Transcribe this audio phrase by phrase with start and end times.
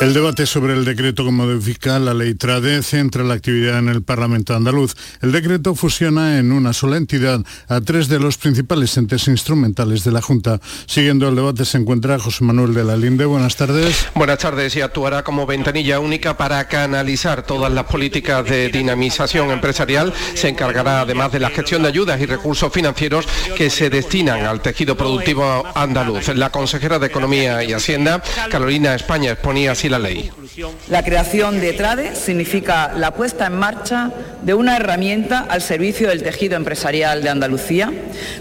[0.00, 4.02] El debate sobre el decreto que modifica la ley TRADE centra la actividad en el
[4.02, 4.94] Parlamento andaluz.
[5.20, 10.10] El decreto fusiona en una sola entidad a tres de los principales entes instrumentales de
[10.10, 10.58] la Junta.
[10.86, 13.26] Siguiendo el debate se encuentra José Manuel de la Linde.
[13.26, 14.06] Buenas tardes.
[14.14, 20.14] Buenas tardes y actuará como ventanilla única para canalizar todas las políticas de dinamización empresarial.
[20.32, 24.62] Se encargará además de la gestión de ayudas y recursos financieros que se destinan al
[24.62, 26.28] tejido productivo andaluz.
[26.28, 30.30] La consejera de Economía y Hacienda, Carolina España, exponía así la ley.
[30.88, 34.10] La creación de TRADE significa la puesta en marcha
[34.42, 37.92] de una herramienta al servicio del tejido empresarial de Andalucía,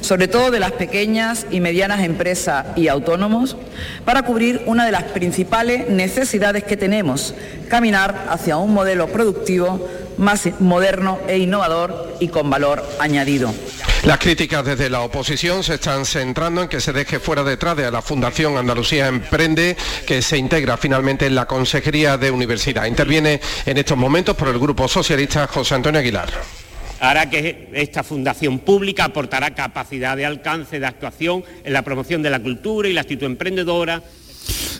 [0.02, 3.58] sobre todo de las pequeñas y medianas empresas y autónomos,
[4.06, 7.36] para cubrir una de las principales necesidades que tenemos,
[7.70, 13.54] caminar hacia un modelo productivo más moderno e innovador y con valor añadido.
[14.06, 17.92] Las críticas desde la oposición se están centrando en que se deje fuera detrás de
[17.92, 19.76] la Fundación Andalucía Emprende,
[20.08, 22.86] que se integra finalmente en la Consejería de Universidad.
[22.86, 26.30] Interviene en estos momentos por el Grupo Socialista José Antonio Aguilar
[27.00, 32.30] hará que esta fundación pública aportará capacidad de alcance, de actuación en la promoción de
[32.30, 34.04] la cultura y la actitud emprendedora,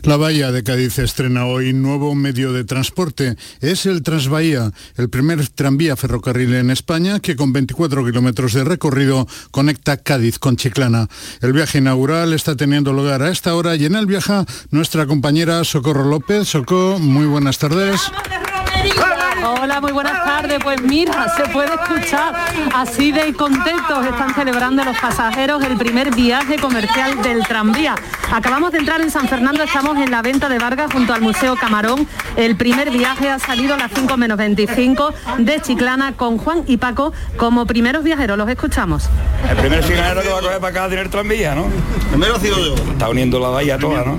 [0.04, 3.36] la Bahía de Cádiz estrena hoy nuevo medio de transporte.
[3.62, 9.28] Es el Transbahía, el primer tranvía ferrocarril en España que con 24 kilómetros de recorrido
[9.52, 11.08] conecta Cádiz con Chiclana.
[11.42, 15.64] El viaje inaugural está teniendo lugar a esta hora y en él viaja nuestra compañera
[15.64, 16.48] Socorro López.
[16.48, 18.02] Socorro, muy buenas tardes.
[19.44, 20.60] Hola, muy buenas tardes.
[20.62, 22.34] Pues mira, se puede escuchar
[22.76, 27.96] así de contentos están celebrando los pasajeros el primer viaje comercial del tranvía.
[28.32, 31.56] Acabamos de entrar en San Fernando, estamos en la venta de Vargas junto al Museo
[31.56, 32.08] Camarón.
[32.36, 36.78] El primer viaje ha salido a las 5 menos 25 de Chiclana con Juan y
[36.78, 38.38] Paco como primeros viajeros.
[38.38, 39.10] Los escuchamos.
[39.50, 41.66] El primer chiclanero que va a coger para acá a tener tranvía, ¿no?
[42.10, 42.76] Primero ha sido yo.
[42.92, 44.18] Está uniendo la bahía toda, ¿no?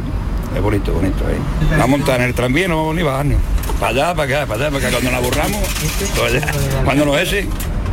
[0.57, 1.79] Es bonito, bonito ahí.
[1.79, 3.39] Va a montar en el tranvía no vamos ni bajarnos.
[3.81, 4.91] Para allá, para acá, para allá, para acá.
[4.91, 5.69] Cuando nos aburramos,
[6.15, 6.45] pues
[6.85, 7.49] cuando nos ese,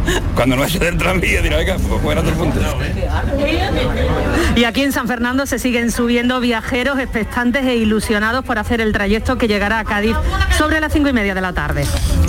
[0.37, 2.59] cuando no es del tranvía, dirá, venga, pues fuera del punto.
[4.55, 8.93] Y aquí en San Fernando se siguen subiendo viajeros expectantes e ilusionados por hacer el
[8.93, 10.15] trayecto que llegará a Cádiz
[10.55, 11.85] sobre las cinco y media de la tarde.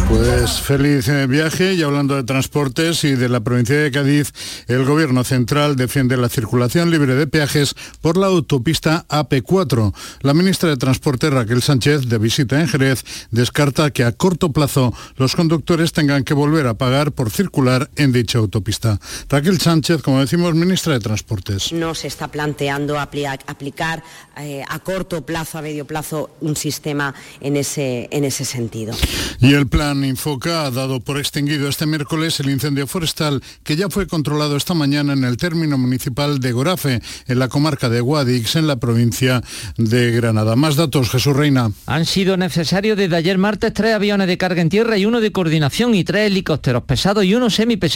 [0.09, 4.33] Pues feliz eh, viaje y hablando de transportes y de la provincia de Cádiz,
[4.67, 9.93] el gobierno central defiende la circulación libre de peajes por la autopista AP4.
[10.23, 14.95] La ministra de Transporte Raquel Sánchez, de visita en Jerez, descarta que a corto plazo
[15.17, 18.98] los conductores tengan que volver a pagar por circular en dicha autopista.
[19.28, 21.72] Raquel Sánchez, como decimos, ministra de Transportes.
[21.72, 24.03] No se está planteando aplicar
[24.36, 28.94] eh, a corto plazo, a medio plazo, un sistema en ese, en ese sentido.
[29.41, 33.88] Y el plan Infoca ha dado por extinguido este miércoles el incendio forestal que ya
[33.88, 38.56] fue controlado esta mañana en el término municipal de Gorafe, en la comarca de Guadix,
[38.56, 39.42] en la provincia
[39.76, 40.54] de Granada.
[40.56, 41.72] Más datos, Jesús Reina.
[41.86, 45.32] Han sido necesarios desde ayer martes tres aviones de carga en tierra y uno de
[45.32, 47.88] coordinación y tres helicópteros pesados y uno semipesado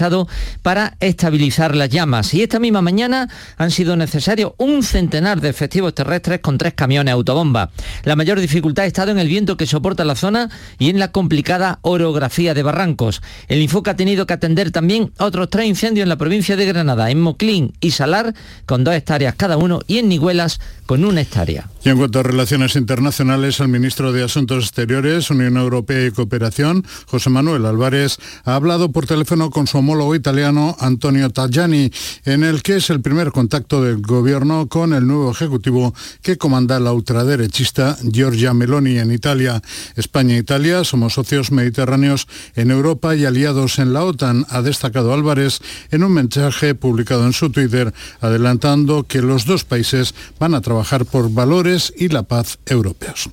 [0.63, 2.35] para estabilizar las llamas.
[2.35, 7.13] Y esta misma mañana han sido necesarios un centenar de efectivos terrestres con tres camiones
[7.13, 7.71] autobomba.
[8.05, 11.13] La mayor dificultad ha estado en el viento que soporta la zona y en la
[11.13, 13.23] complicada orografía de barrancos.
[13.49, 17.11] El Infoca ha tenido que atender también otros tres incendios en la provincia de Granada,
[17.11, 18.35] en Moclín y Salar,
[18.67, 21.69] con dos hectáreas cada uno, y en Niguelas, con una hectárea.
[21.85, 26.85] Y en cuanto a relaciones internacionales, el ministro de Asuntos Exteriores, Unión Europea y Cooperación,
[27.07, 31.91] José Manuel Álvarez, ha hablado por teléfono con su homólogo italiano Antonio Tajani,
[32.25, 36.79] en el que es el primer contacto del gobierno con el nuevo ejecutivo que comanda
[36.79, 39.61] la ultraderechista Giorgia Meloni en Italia.
[39.97, 45.13] España e Italia somos socios mediterráneos en Europa y aliados en la OTAN, ha destacado
[45.13, 45.59] Álvarez
[45.91, 51.07] en un mensaje publicado en su Twitter, adelantando que los dos países van a trabajar
[51.07, 53.29] por valores y la paz europeos.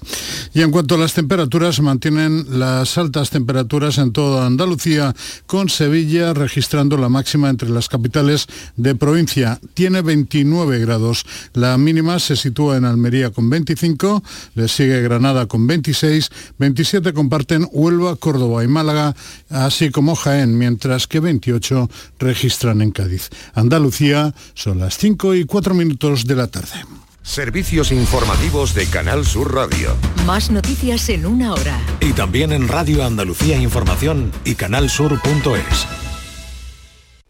[0.53, 5.13] Y en cuanto a las temperaturas, mantienen las altas temperaturas en toda Andalucía,
[5.45, 9.59] con Sevilla registrando la máxima entre las capitales de provincia.
[9.73, 11.25] Tiene 29 grados.
[11.53, 14.23] La mínima se sitúa en Almería con 25,
[14.55, 19.15] le sigue Granada con 26, 27 comparten Huelva, Córdoba y Málaga,
[19.49, 21.89] así como Jaén, mientras que 28
[22.19, 23.29] registran en Cádiz.
[23.53, 26.85] Andalucía son las 5 y 4 minutos de la tarde.
[27.21, 29.95] Servicios informativos de Canal Sur Radio.
[30.25, 31.79] Más noticias en una hora.
[31.99, 36.08] Y también en Radio Andalucía Información y canalsur.es.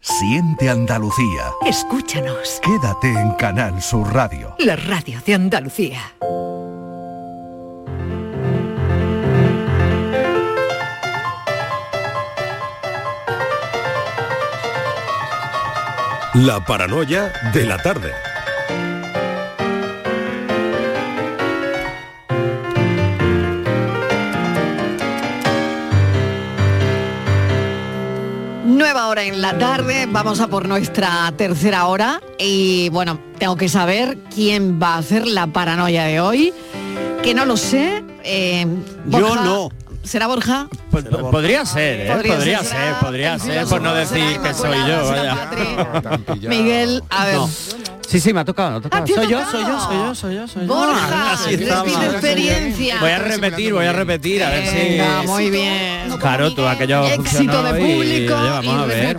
[0.02, 1.52] Siente Andalucía.
[1.66, 2.58] Escúchanos.
[2.62, 4.54] Quédate en Canal Sur Radio.
[4.58, 6.00] La radio de Andalucía.
[16.32, 18.29] La paranoia de la tarde.
[28.80, 33.68] Nueva hora en la tarde, vamos a por nuestra tercera hora y bueno, tengo que
[33.68, 36.54] saber quién va a hacer la paranoia de hoy,
[37.22, 38.02] que no lo sé.
[38.24, 38.66] eh,
[39.04, 39.68] Yo Borja, no.
[40.02, 40.66] ¿Será Borja?
[40.90, 42.10] Pues, podría ser, ¿eh?
[42.10, 42.68] Podría Podría, ser.
[42.78, 45.08] ser, podría ser, por no decir que soy yo.
[45.10, 45.50] vaya.
[46.48, 47.38] Miguel, a ver.
[48.10, 49.04] Sí, sí, me ha tocado, me ha tocado.
[49.04, 49.52] Ah, ¿te ha soy, yo, tocado?
[49.52, 50.74] soy yo, soy yo, soy yo, soy yo.
[50.74, 53.00] Borja, Así pide experiencia.
[53.00, 55.28] Voy a repetir, voy a repetir, a ver si...
[55.28, 56.18] Muy bien.
[56.18, 59.16] Claro, tú aquello Éxito de público vamos a ver.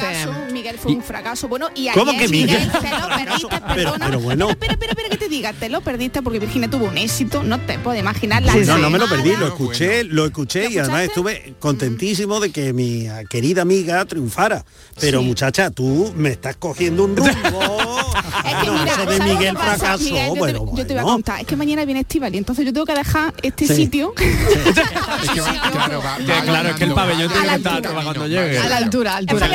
[0.71, 1.47] Miguel fue un fracaso.
[1.47, 2.71] Bueno, y ayer ¿Cómo que Miguel?
[2.71, 4.05] te lo perdiste, Pero, perdona.
[4.05, 4.49] pero bueno.
[4.49, 7.59] Espera, espera, espera que te diga, te lo perdiste porque Virginia tuvo un éxito, no
[7.59, 11.03] te puedo imaginar la no, no me lo perdí, lo escuché, lo escuché y además
[11.03, 14.63] estuve contentísimo de que mi querida amiga triunfara.
[14.99, 15.25] Pero Sí.
[15.25, 17.31] muchacha, tú me estás cogiendo un rumbo.
[18.45, 21.03] Es que mira, eso de ¿sabes Miguel Miguel, yo, te, bueno, yo te voy a
[21.03, 23.75] contar, es que mañana viene Estival y entonces yo tengo que dejar este Sí.
[23.75, 27.55] sitio Claro, va- Que va claro, es que el ganando, pabellón tiene que a la
[27.57, 28.03] estar altura.
[28.03, 28.57] cuando llegue.
[28.59, 29.47] A la altura, altura.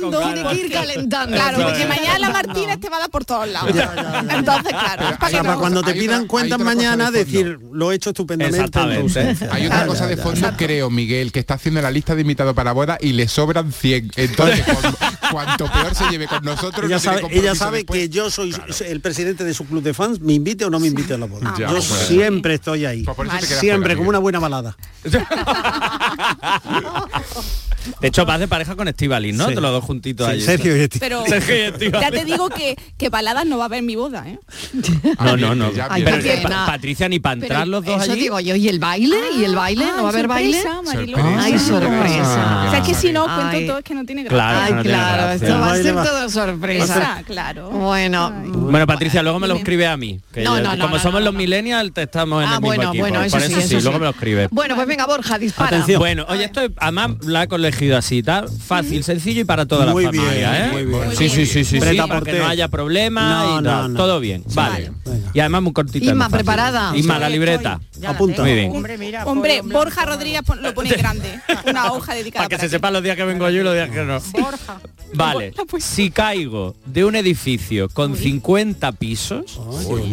[0.00, 1.36] Van acostumbrando Tiene que ir calentando.
[1.36, 3.70] Claro, porque mañana la Martínez te va a dar por todos lados.
[4.30, 7.92] Entonces, claro, para sea, que para no- cuando te pidan otra- cuentas mañana, decir, lo
[7.92, 8.80] he hecho estupendamente.
[9.50, 12.72] Hay otra cosa de fondo, creo, Miguel, que está haciendo la lista de invitados para
[12.72, 14.12] boda y le sobran 100.
[14.16, 14.64] Entonces,
[15.30, 18.00] cuanto peor se lleve con nosotros, Ella no sabe, ella sabe después.
[18.00, 18.54] que yo soy
[18.86, 21.26] el presidente de su club de fans, me invite o no me invite a la
[21.26, 21.54] boda.
[21.58, 21.84] Ya, yo pues.
[21.84, 23.04] siempre estoy ahí.
[23.04, 23.28] Pues
[23.58, 24.76] Siempre, como una buena balada.
[28.00, 29.48] De hecho, vas de pareja con Estivalis, ¿no?
[29.48, 29.54] Sí.
[29.54, 30.42] Te los dos juntitos Sí, allí.
[30.42, 33.66] Sergio y Esti- Pero Sergio y ya te digo que, que baladas no va a
[33.66, 34.38] haber en mi boda, ¿eh?
[35.24, 35.70] No, no, no.
[35.90, 36.66] Ay, Pero que, pena.
[36.66, 38.20] Pa- Patricia, ni para entrar los dos Eso allí.
[38.22, 39.16] digo yo, ¿y el baile?
[39.38, 39.84] ¿Y el baile?
[39.96, 40.62] ¿No va a haber baile?
[40.62, 41.38] sorpresa.
[41.38, 42.24] Ay, sorpresa.
[42.36, 42.64] Ah.
[42.66, 43.66] O sea, es que si no cuento Ay.
[43.66, 44.36] todo es que no tiene gracia.
[44.38, 46.84] Claro, Ay, no claro, esto va a ser todo sorpresa.
[46.84, 47.70] Esa, claro.
[47.70, 50.20] Bueno, Bueno, Patricia, luego me lo escribe a mí.
[50.32, 52.60] que No, no, no, como no, somos no, los millennials, te estamos en Ah, el
[52.60, 53.02] mismo bueno, equipo.
[53.04, 54.48] bueno, eso sí, eso sí, luego me lo escribe.
[54.50, 55.68] bueno, pues venga, Borja, dispara.
[55.68, 55.98] Atención.
[55.98, 59.92] Bueno, oye, esto es- además la he elegido así, está fácil, sencillo y para toda
[59.92, 60.68] Muy la familia, bien, ¿eh?
[60.72, 61.16] muy bien.
[61.16, 64.20] Sí, sí, sí, sí, sí, Preta para que no haya problemas No, y no, todo
[64.20, 64.92] bien, vale.
[65.34, 66.04] Y además muy cortita.
[66.04, 66.32] y fácil.
[66.32, 66.96] ¿preparada?
[66.96, 67.80] Inma, la libreta.
[68.06, 68.42] Apunta.
[68.42, 68.72] Muy bien.
[69.24, 71.40] Hombre, Borja Rodríguez lo pone grande.
[71.66, 73.74] Una hoja dedicada Para que para se sepan los días que vengo yo y los
[73.74, 74.18] días que no.
[75.14, 79.60] Vale, si caigo de un edificio con 50 pisos,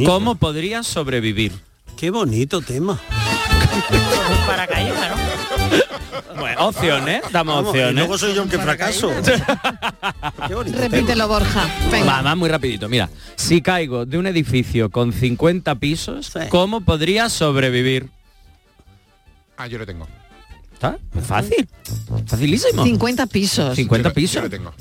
[0.06, 1.52] ¿cómo podría sobrevivir?
[1.98, 3.00] Qué bonito tema.
[4.48, 6.40] Paracaídas, ¿no?
[6.40, 7.96] Bueno, opciones, damos Vamos, y opciones.
[7.96, 9.12] luego soy yo el que fracaso.
[10.80, 11.68] Repítelo, Borja.
[11.92, 12.06] Venga.
[12.06, 12.90] Va, va muy rapidito.
[12.90, 16.40] Mira, si caigo de un edificio con 50 pisos, Sí.
[16.50, 18.10] ¿cómo podría sobrevivir?
[19.58, 20.08] Ah, yo lo tengo.
[20.74, 20.98] ¿Está?
[21.26, 21.68] Fácil.
[22.28, 22.84] Facilísimo.
[22.84, 23.76] 50 pisos.
[23.76, 24.44] 50 Yo pisos.
[24.44, 24.74] lo tengo.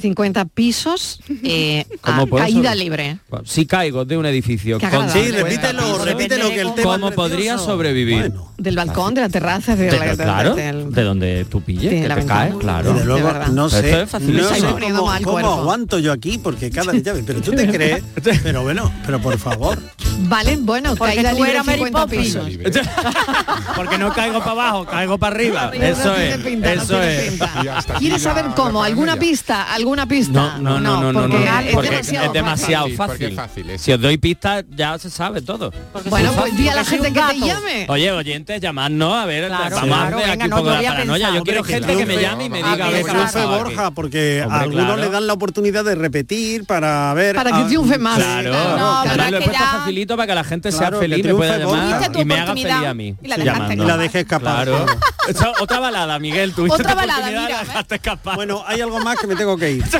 [0.00, 3.18] 50 pisos, eh, ¿Cómo a caída libre.
[3.44, 5.10] Si caigo de un edificio con.
[5.10, 8.20] Sí, 50 repítelo, repítelo que el tema ¿Cómo podría sobrevivir?
[8.30, 11.60] Bueno, Del balcón, de la terraza, de, De- la, de- claro, del- de donde tú
[11.62, 12.92] pilles, de que la te caes, claro.
[12.92, 14.60] desde luego, no sé, es no sé
[14.92, 18.02] cómo, cómo aguanto yo aquí, porque cada ves, pero tú te crees,
[18.42, 19.78] pero bueno, pero por favor.
[20.28, 22.24] Vale, bueno, Porque caída libre eras Mary 50 Poppins.
[22.24, 22.50] pisos.
[23.76, 25.70] Porque no caigo para abajo, caigo para arriba.
[25.74, 26.38] Eso es.
[26.46, 27.38] Eso es.
[27.98, 28.82] ¿Quieres saber cómo?
[28.82, 29.72] ¿Alguna pista?
[29.86, 30.32] ¿Alguna pista?
[30.32, 33.34] No, no, no, no, no, porque no, es porque demasiado es demasiado fácil.
[33.36, 33.70] fácil.
[33.70, 33.82] Es.
[33.82, 35.72] Si os doy pistas ya se sabe todo.
[36.06, 37.86] Bueno, pues di a la gente que te llame.
[37.88, 40.76] Oye, oyentes, llamadnos a ver, Claro, vamos claro, a hacer venga, aquí no, un poco
[40.76, 41.34] de paranoia.
[41.36, 43.46] Yo quiero gente que me llame y me diga que triunfe.
[43.46, 47.36] Borja, porque a algunos le dan la oportunidad de repetir para ver.
[47.36, 48.16] Para que triunfe más.
[48.16, 48.50] Claro,
[49.30, 52.24] lo he puesto facilito para que la gente sea feliz, me triunfe pueda llamar y
[52.24, 53.14] me haga feliz a mí.
[53.22, 54.68] y la dejé escapar.
[55.60, 57.68] Otra balada, Miguel, tuviste Otra balada, oportunidad y mira, la ¿ves?
[57.68, 58.36] dejaste escapar.
[58.36, 59.75] Bueno, hay algo más que me tengo que ir.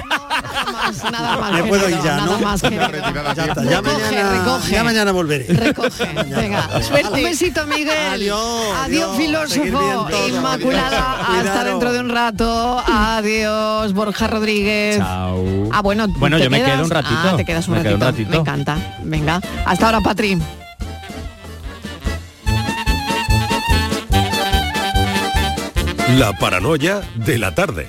[0.56, 1.52] Nada más, nada más.
[1.52, 2.38] Me puedo ir ya, nada ¿no?
[2.40, 2.88] más, querido.
[2.88, 4.71] Retirada a Ya está, ya Recoge, mañana, recoge.
[4.73, 5.45] ya mañana volveré.
[5.54, 6.04] Recoge,
[6.37, 6.83] venga.
[6.83, 7.09] Suerte.
[7.09, 8.12] Un besito, Miguel.
[8.12, 10.09] Adiós, Adiós, filósofo.
[10.28, 12.83] Inmaculada, hasta dentro de un rato.
[12.87, 14.99] Adiós, Borja Rodríguez.
[14.99, 15.45] Chao.
[15.73, 16.73] Ah, bueno, Bueno, ¿te yo me quedas?
[16.73, 17.21] quedo un ratito.
[17.25, 18.06] Ah, te quedas un Me quedo ratito.
[18.06, 18.30] un ratito.
[18.30, 18.76] Me encanta.
[19.02, 20.38] Venga, hasta ahora, Patri.
[26.18, 27.88] La paranoia de la tarde.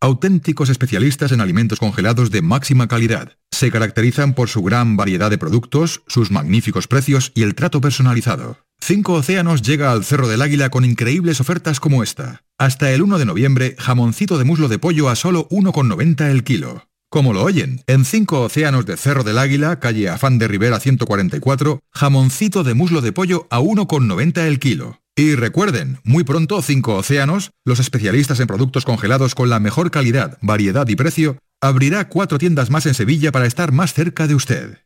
[0.00, 3.36] Auténticos especialistas en alimentos congelados de máxima calidad.
[3.50, 8.58] Se caracterizan por su gran variedad de productos, sus magníficos precios y el trato personalizado.
[8.80, 12.42] Cinco Océanos llega al Cerro del Águila con increíbles ofertas como esta.
[12.58, 16.86] Hasta el 1 de noviembre, jamoncito de muslo de pollo a solo 1,90 el kilo.
[17.08, 21.80] Como lo oyen, en Cinco Océanos de Cerro del Águila, calle Afán de Rivera 144,
[21.92, 25.00] jamoncito de muslo de pollo a 1,90 el kilo.
[25.18, 30.36] Y recuerden, muy pronto Cinco Océanos, los especialistas en productos congelados con la mejor calidad,
[30.42, 34.85] variedad y precio, abrirá cuatro tiendas más en Sevilla para estar más cerca de usted.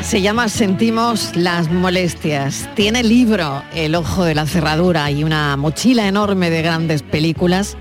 [0.00, 2.68] Se llama Sentimos las molestias.
[2.74, 7.76] Tiene libro El ojo de la cerradura y una mochila enorme de grandes películas.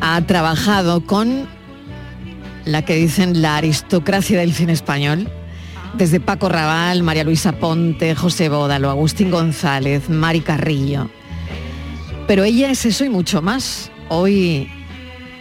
[0.00, 1.46] Ha trabajado con
[2.64, 5.28] la que dicen la aristocracia del cine español.
[5.98, 11.10] Desde Paco Raval, María Luisa Ponte, José Bódalo, Agustín González, Mari Carrillo.
[12.26, 13.90] Pero ella es eso y mucho más.
[14.08, 14.70] Hoy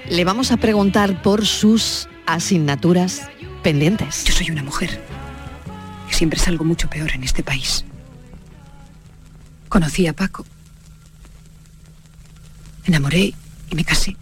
[0.09, 3.31] le vamos a preguntar por sus asignaturas
[3.61, 4.23] pendientes.
[4.25, 5.01] Yo soy una mujer.
[6.09, 7.85] que Siempre es algo mucho peor en este país.
[9.69, 10.45] Conocí a Paco.
[12.83, 13.33] Me enamoré
[13.69, 14.17] y me casé.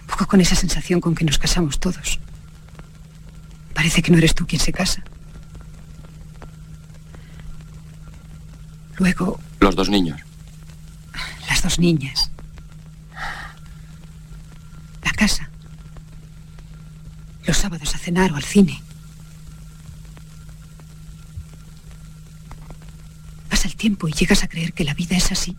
[0.00, 2.20] Un poco con esa sensación con que nos casamos todos.
[3.74, 5.02] Parece que no eres tú quien se casa.
[8.98, 10.20] Luego, Los dos niños.
[11.48, 12.30] las dos niñas.
[15.02, 15.48] La casa.
[17.46, 18.80] Los sábados a cenar o al cine.
[23.48, 25.56] Pasa el tiempo y llegas a creer que la vida es así.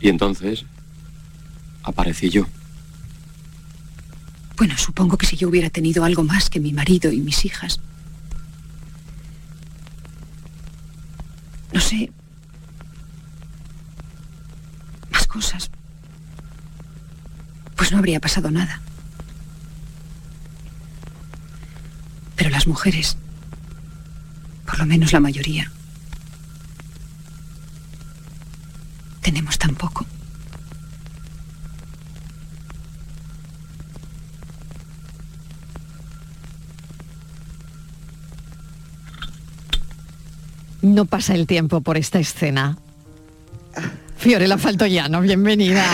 [0.00, 0.64] Y entonces
[1.82, 2.46] aparecí yo.
[4.56, 7.80] Bueno, supongo que si yo hubiera tenido algo más que mi marido y mis hijas.
[11.72, 12.12] No sé.
[15.10, 15.70] Más cosas.
[17.76, 18.80] Pues no habría pasado nada.
[22.36, 23.16] Pero las mujeres,
[24.66, 25.70] Por lo menos la mayoría.
[29.20, 30.06] Tenemos tan poco.
[40.80, 42.76] No pasa el tiempo por esta escena.
[44.22, 45.84] Fiorella Faltoyano, bienvenida.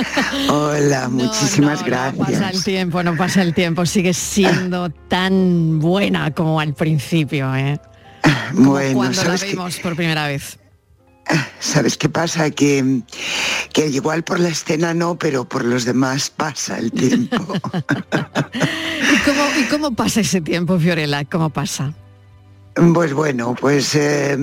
[0.50, 2.28] Hola, muchísimas No gracias.
[2.28, 3.86] pasa el tiempo, no pasa el tiempo.
[3.86, 7.80] Sigue siendo tan buena como al principio, ¿eh?
[8.54, 10.58] Como bueno, cuando la ¿sabes qué, vimos por primera vez.
[11.58, 12.50] ¿sabes qué pasa?
[12.50, 13.00] Que,
[13.72, 17.38] que igual por la escena no, pero por los demás pasa el tiempo.
[18.54, 21.24] ¿Y cómo, y cómo pasa ese tiempo, Fiorella?
[21.24, 21.94] ¿Cómo pasa?
[22.74, 24.38] Pues bueno, pues, eh,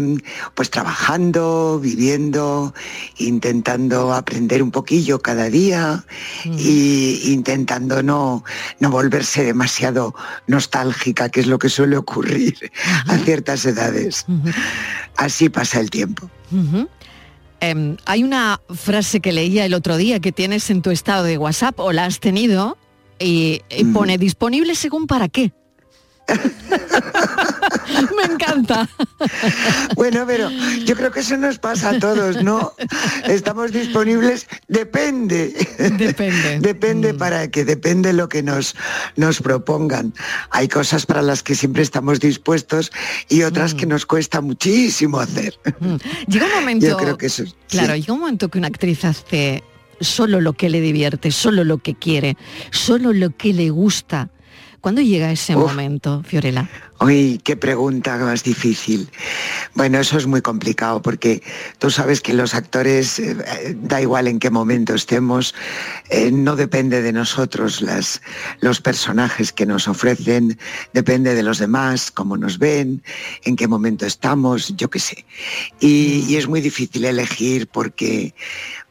[0.54, 2.74] pues trabajando, viviendo,
[3.18, 6.04] intentando aprender un poquillo cada día
[6.44, 8.44] y intentando no,
[8.80, 10.14] no volverse demasiado
[10.46, 12.72] nostálgica, que es lo que suele ocurrir
[13.08, 14.26] a ciertas edades.
[15.16, 16.30] Así pasa el tiempo.
[17.62, 21.38] Em, hay una frase que leía el otro día que tienes en tu estado de
[21.38, 22.78] WhatsApp o la has tenido
[23.20, 25.54] y, y pone disponible según para qué.
[28.18, 28.88] Me encanta.
[29.96, 30.50] Bueno, pero
[30.86, 32.74] yo creo que eso nos pasa a todos, ¿no?
[33.26, 35.54] Estamos disponibles, depende.
[35.98, 36.60] Depende.
[36.60, 38.76] depende para que depende lo que nos,
[39.16, 40.14] nos propongan.
[40.52, 42.92] Hay cosas para las que siempre estamos dispuestos
[43.30, 45.58] y otras que nos cuesta muchísimo hacer.
[46.28, 46.86] Llega un momento.
[46.88, 48.02] Yo creo que eso es- Claro, sí.
[48.02, 49.64] llega un momento que una actriz hace
[50.00, 52.38] solo lo que le divierte, solo lo que quiere,
[52.72, 54.30] solo lo que le gusta.
[54.82, 56.70] ¿Cuándo llega ese momento, Fiorella?
[57.00, 59.10] Uy, qué pregunta más difícil.
[59.76, 61.44] Bueno, eso es muy complicado porque
[61.78, 65.54] tú sabes que los actores, eh, eh, da igual en qué momento estemos,
[66.10, 68.22] eh, no depende de nosotros las,
[68.62, 70.58] los personajes que nos ofrecen,
[70.94, 73.04] depende de los demás, cómo nos ven,
[73.44, 75.26] en qué momento estamos, yo qué sé.
[75.80, 78.34] Y, y es muy difícil elegir porque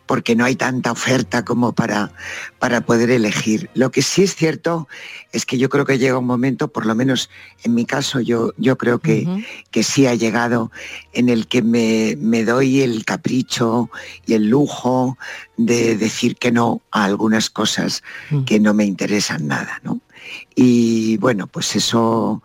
[0.06, 2.12] porque no hay tanta oferta como para,
[2.59, 3.70] para poder elegir.
[3.74, 4.88] Lo que sí es cierto
[5.33, 7.28] es que yo creo que llega un momento, por lo menos
[7.64, 9.26] en mi caso, yo, yo creo que,
[9.70, 10.70] que sí ha llegado,
[11.12, 13.90] en el que me, me doy el capricho
[14.26, 15.18] y el lujo
[15.57, 18.02] de decir que no a algunas cosas
[18.46, 20.00] que no me interesan nada, ¿no?
[20.54, 22.42] Y bueno, pues eso,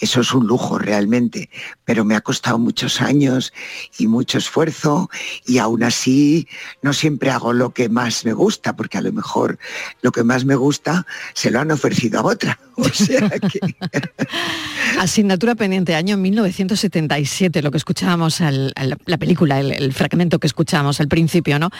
[0.00, 1.48] eso es un lujo realmente,
[1.84, 3.52] pero me ha costado muchos años
[3.98, 5.08] y mucho esfuerzo
[5.46, 6.48] y aún así
[6.82, 9.58] no siempre hago lo que más me gusta, porque a lo mejor
[10.02, 12.58] lo que más me gusta se lo han ofrecido a otra.
[12.74, 13.60] O sea que
[14.98, 20.46] Asignatura pendiente, año 1977, lo que escuchábamos, al, al- la película, el, el fragmento que
[20.46, 21.70] escuchábamos al principio, ¿no?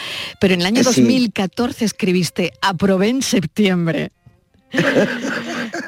[0.40, 1.00] Pero en el año Sí.
[1.02, 4.12] 2014 escribiste, aprobé en septiembre.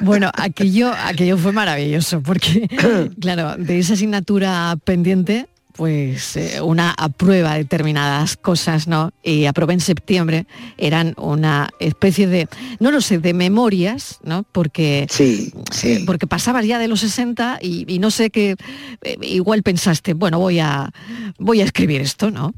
[0.01, 2.67] Bueno, aquello, aquello fue maravilloso, porque,
[3.19, 9.11] claro, de esa asignatura pendiente, pues eh, una aprueba determinadas cosas, ¿no?
[9.23, 12.47] Y aprobé en septiembre, eran una especie de,
[12.79, 14.43] no lo sé, de memorias, ¿no?
[14.51, 15.51] Porque, sí,
[15.83, 18.55] eh, porque pasabas ya de los 60 y, y no sé qué,
[19.01, 20.91] eh, igual pensaste, bueno, voy a,
[21.39, 22.53] voy a escribir esto, ¿no?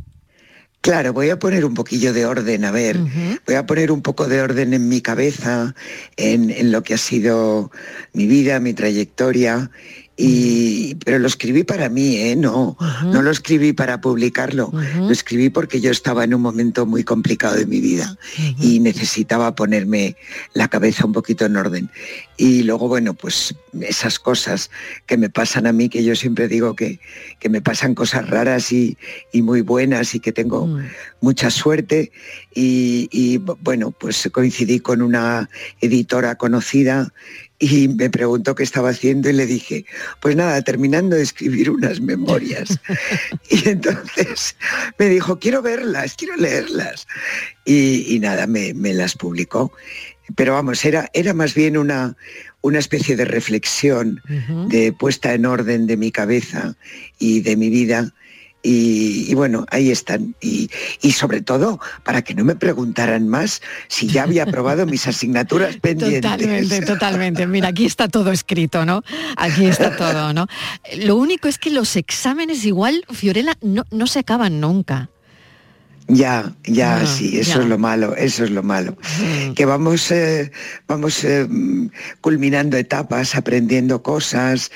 [0.88, 2.98] Claro, voy a poner un poquillo de orden, a ver,
[3.46, 5.76] voy a poner un poco de orden en mi cabeza,
[6.16, 7.72] en, en lo que ha sido
[8.14, 9.70] mi vida, mi trayectoria,
[10.20, 12.36] y, pero lo escribí para mí, ¿eh?
[12.36, 12.76] no,
[13.06, 17.56] no lo escribí para publicarlo, lo escribí porque yo estaba en un momento muy complicado
[17.56, 18.18] de mi vida
[18.60, 20.16] y necesitaba ponerme
[20.54, 21.92] la cabeza un poquito en orden.
[22.36, 24.72] Y luego, bueno, pues esas cosas
[25.06, 27.00] que me pasan a mí, que yo siempre digo que,
[27.40, 28.98] que me pasan cosas raras y,
[29.32, 30.80] y muy buenas y que tengo
[31.22, 32.12] mucha suerte.
[32.56, 35.50] Y, y, bueno, pues coincidí con una
[35.80, 37.14] editora conocida
[37.60, 39.86] y me preguntó qué estaba haciendo y le dije,
[40.22, 42.80] pues nada, terminando de escribir unas memorias.
[43.50, 44.56] y entonces
[45.00, 47.08] me dijo, quiero verlas, quiero leerlas.
[47.66, 49.72] Y, y nada, me, me las publicó.
[50.36, 52.16] Pero vamos, era, era más bien una,
[52.62, 54.22] una especie de reflexión,
[54.68, 56.76] de puesta en orden de mi cabeza
[57.18, 58.14] y de mi vida.
[58.64, 60.36] Y, y bueno, ahí están.
[60.42, 60.70] Y,
[61.02, 65.78] y sobre todo, para que no me preguntaran más si ya había aprobado mis asignaturas
[65.82, 66.22] pendientes.
[66.22, 67.48] Totalmente, totalmente.
[67.48, 69.04] Mira, aquí está todo escrito, ¿no?
[69.36, 70.48] Aquí está todo, ¿no?
[70.98, 75.10] Lo único es que los exámenes igual, Fiorella, no, no se acaban nunca.
[76.10, 77.64] Ya, ya, Ah, sí, eso ya.
[77.64, 78.96] es lo malo, eso es lo malo.
[79.20, 79.54] Mm.
[79.56, 80.52] Que vamos, eh,
[80.88, 81.90] vamos eh, mm,
[82.22, 84.72] culminando etapas, aprendiendo cosas,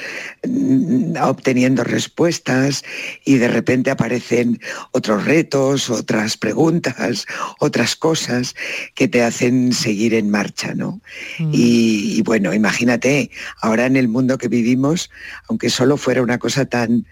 [0.45, 2.83] mm, obteniendo respuestas
[3.23, 4.59] y de repente aparecen
[4.91, 7.25] otros retos, otras preguntas,
[7.59, 8.53] otras cosas
[8.95, 10.99] que te hacen seguir en marcha, ¿no?
[11.39, 15.09] Y, y bueno, imagínate, ahora en el mundo que vivimos,
[15.47, 17.05] aunque solo fuera una cosa tan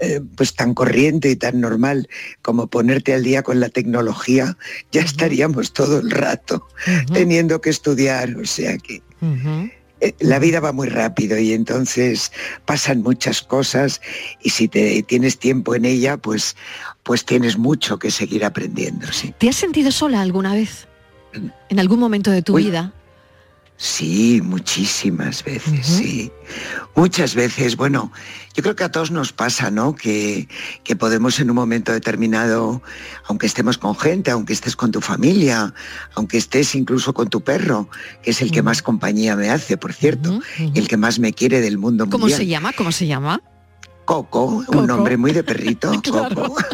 [0.00, 2.08] eh, pues tan corriente y tan normal
[2.42, 4.56] como ponerte al día con la tecnología,
[4.90, 6.66] ya estaríamos todo el rato
[7.12, 9.02] teniendo que estudiar, o sea que
[10.00, 12.32] eh, la vida va muy rápido y entonces
[12.64, 14.00] pasan muchas cosas
[14.42, 16.56] y si te tienes tiempo en ella, pues
[17.04, 19.32] pues tienes mucho que seguir aprendiendo, sí.
[19.38, 20.88] ¿Te has sentido sola alguna vez?
[21.68, 22.64] ¿En algún momento de tu Uy.
[22.64, 22.92] vida?
[23.76, 26.30] Sí, muchísimas veces, sí.
[26.94, 28.12] Muchas veces, bueno,
[28.54, 29.96] yo creo que a todos nos pasa, ¿no?
[29.96, 30.48] Que,
[30.84, 32.82] que podemos en un momento determinado,
[33.26, 35.74] aunque estemos con gente, aunque estés con tu familia,
[36.14, 37.88] aunque estés incluso con tu perro,
[38.22, 41.32] que es el que más compañía me hace, por cierto, y el que más me
[41.32, 42.72] quiere del mundo ¿Cómo se llama?
[42.72, 43.40] ¿Cómo se llama?
[44.04, 46.54] Coco, un nombre muy de perrito, Coco.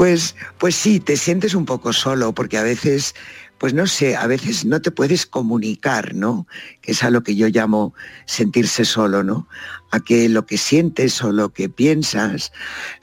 [0.00, 3.14] Pues, pues sí, te sientes un poco solo, porque a veces,
[3.60, 6.46] pues no sé, a veces no te puedes comunicar, ¿no?
[6.80, 7.92] Que es a lo que yo llamo
[8.24, 9.48] sentirse solo, ¿no?
[9.90, 12.52] A que lo que sientes o lo que piensas,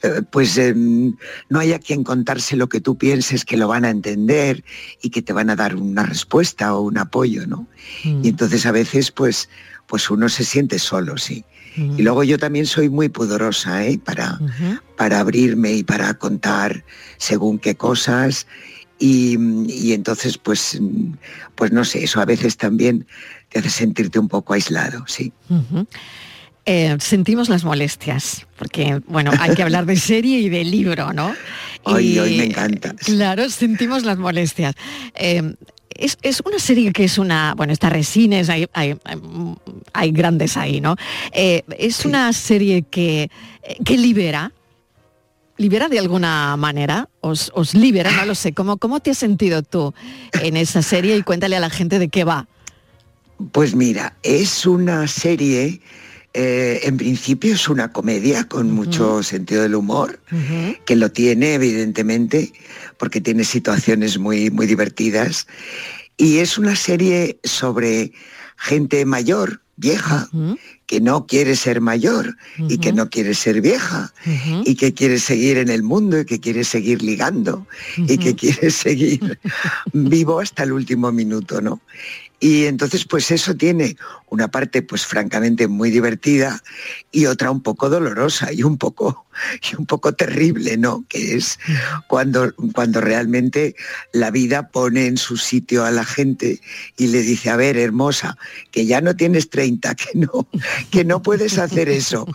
[0.02, 1.16] eh, pues em,
[1.50, 4.64] no hay a quien contarse lo que tú pienses que lo van a entender
[5.04, 7.68] y que te van a dar una respuesta o un apoyo, ¿no?
[8.04, 9.50] Y entonces a veces, pues,
[9.86, 11.46] pues uno se siente solo, sí.
[11.78, 14.00] Y luego yo también soy muy pudorosa ¿eh?
[14.04, 14.40] para,
[14.98, 16.84] para abrirme y para contar
[17.18, 18.48] según qué cosas.
[19.00, 19.38] Y,
[19.70, 20.80] y entonces, pues,
[21.56, 23.06] pues no sé, eso a veces también
[23.50, 25.32] te hace sentirte un poco aislado, sí.
[26.66, 31.34] Eh, sentimos las molestias, porque bueno, hay que hablar de serie y de libro, ¿no?
[31.84, 32.94] Hoy, Y, hoy me encanta.
[32.96, 34.76] Claro, sentimos las molestias.
[35.16, 35.56] Eh,
[35.92, 38.98] es, es una serie que es una, bueno, está Resines, hay, hay,
[39.94, 40.96] hay- grandes ahí, ¿no?
[41.32, 43.30] Eh, es una serie que,
[43.64, 44.52] eh, que libera,
[45.58, 49.64] libera de alguna manera, os, os libera, no lo sé, ¿cómo, ¿cómo te has sentido
[49.64, 49.94] tú
[50.42, 51.18] en esa serie?
[51.18, 52.48] Y cuéntale a la gente de qué va.
[53.52, 55.82] Pues mira, es una serie,
[56.34, 60.20] eh, en principio es una comedia con mucho sentido del humor,
[60.86, 62.52] que lo tiene evidentemente,
[62.98, 65.48] porque tiene situaciones muy, muy divertidas.
[66.18, 68.12] Y es una serie sobre
[68.58, 70.28] gente mayor, vieja,
[70.88, 72.38] que no quiere ser mayor
[72.70, 74.14] y que no quiere ser vieja
[74.64, 78.72] y que quiere seguir en el mundo y que quiere seguir ligando y que quiere
[78.72, 79.38] seguir
[79.94, 81.82] vivo hasta el último minuto, ¿no?
[82.40, 83.98] Y entonces pues eso tiene
[84.30, 86.62] una parte pues francamente muy divertida
[87.12, 89.26] y otra un poco dolorosa y un poco
[89.72, 91.06] y un poco terrible, ¿no?
[91.08, 91.60] Que es
[92.08, 93.76] cuando cuando realmente
[94.12, 96.60] la vida pone en su sitio a la gente
[96.98, 98.38] y le dice, "A ver, hermosa,
[98.72, 100.48] que ya no tienes 30, que no
[100.92, 102.26] que no puedes hacer eso,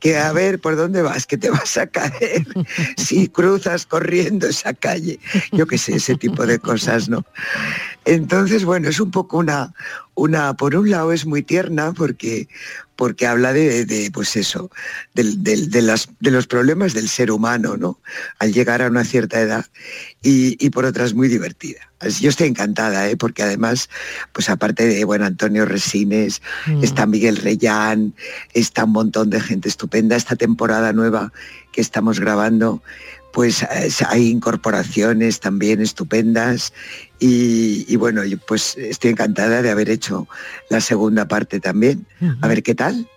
[0.00, 1.26] que a ver, ¿por dónde vas?
[1.26, 2.46] Que te vas a caer
[2.96, 5.18] si cruzas corriendo esa calle."
[5.52, 7.24] Yo qué sé, ese tipo de cosas, ¿no?
[8.04, 9.72] Entonces, bueno, es un poco una,
[10.14, 12.48] una, por un lado es muy tierna porque,
[12.96, 14.70] porque habla de, de, pues eso,
[15.14, 15.24] de,
[15.82, 18.00] las, de los problemas del ser humano, ¿no?
[18.38, 19.66] Al llegar a una cierta edad
[20.22, 21.80] y, y por otra es muy divertida.
[22.20, 23.16] Yo estoy encantada, ¿eh?
[23.16, 23.88] porque además,
[24.32, 26.42] pues aparte de, bueno, Antonio Resines,
[26.82, 28.14] está Miguel Reyán,
[28.54, 30.16] está un montón de gente estupenda.
[30.16, 31.32] Esta temporada nueva
[31.70, 32.82] que estamos grabando,
[33.32, 33.64] pues
[34.08, 36.72] hay incorporaciones también estupendas
[37.18, 40.28] y, y bueno, yo, pues estoy encantada de haber hecho
[40.70, 42.06] la segunda parte también.
[42.40, 43.08] A ver qué tal.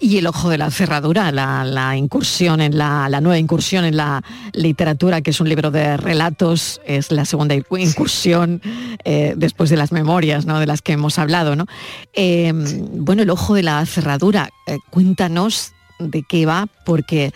[0.00, 3.98] Y el ojo de la cerradura, la, la incursión en la, la nueva incursión en
[3.98, 4.22] la
[4.54, 8.62] literatura, que es un libro de relatos, es la segunda incu- incursión
[9.04, 10.58] eh, después de las memorias, ¿no?
[10.58, 11.66] De las que hemos hablado, ¿no?
[12.14, 17.32] Eh, Bueno, el ojo de la cerradura, eh, cuéntanos de qué va, porque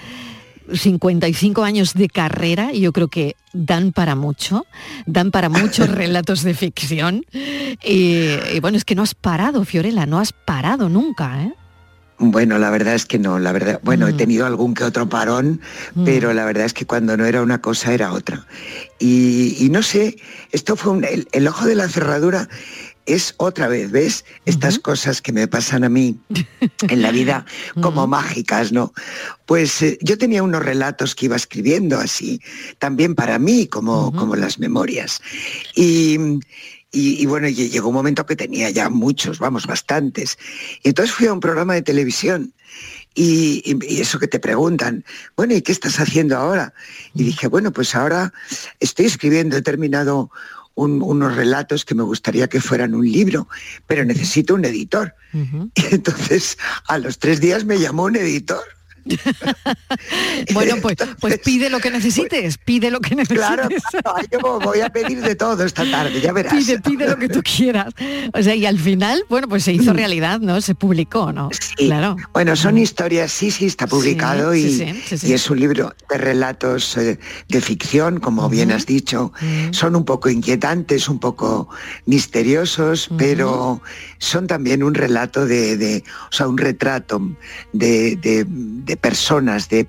[0.73, 4.67] 55 años de carrera y yo creo que dan para mucho,
[5.07, 7.25] dan para muchos relatos de ficción.
[7.33, 11.53] Y, y bueno, es que no has parado, Fiorella, no has parado nunca, ¿eh?
[12.25, 15.61] Bueno, la verdad es que no, la verdad, bueno, he tenido algún que otro parón,
[16.05, 18.47] pero la verdad es que cuando no era una cosa era otra.
[19.01, 20.19] Y, y no sé,
[20.53, 22.49] esto fue un- el, el ojo de la cerradura
[23.07, 24.25] es otra vez, ¿ves?
[24.47, 26.19] Estas cosas que me pasan a mí
[26.89, 27.45] en la vida
[27.83, 28.93] como mágicas, ¿no?
[29.47, 32.41] Pues eh, yo tenía unos relatos que iba escribiendo así,
[32.79, 35.21] también para mí, como, como las memorias.
[35.75, 36.17] Y,
[36.93, 40.39] y, y bueno, lle- llegó un momento que tenía ya muchos, vamos, bastantes.
[40.83, 42.53] Y entonces fui a un programa de televisión
[43.15, 45.05] y- y eso que te preguntan,
[45.37, 46.73] bueno, ¿y qué estás haciendo ahora?
[47.15, 48.33] Y dije, bueno, pues ahora
[48.81, 50.31] estoy escribiendo, he terminado
[50.75, 53.49] un- unos relatos que me gustaría que fueran un libro,
[53.87, 55.15] pero necesito un editor.
[55.75, 56.59] Y entonces
[56.89, 58.63] a los tres días me llamó un editor.
[60.53, 63.33] Bueno, pues, pues pide lo que necesites, pide lo que necesites.
[63.53, 66.53] Claro, claro, yo voy a pedir de todo esta tarde, ya verás.
[66.55, 67.93] Pide, pide lo que tú quieras.
[68.35, 70.61] O sea, y al final, bueno, pues se hizo realidad, ¿no?
[70.61, 71.51] Se publicó, ¿no?
[71.77, 72.17] Claro.
[72.33, 75.27] Bueno, son historias, sí, sí, está publicado Sí, y, sí, sí, sí, sí.
[75.29, 79.33] y es un libro de relatos eh, de ficción, como bien has dicho.
[79.73, 81.69] Son un poco inquietantes, un poco
[82.07, 83.81] misteriosos, pero
[84.19, 87.21] son también un relato de, de- o sea, un retrato
[87.73, 89.87] de, de- de personas, de,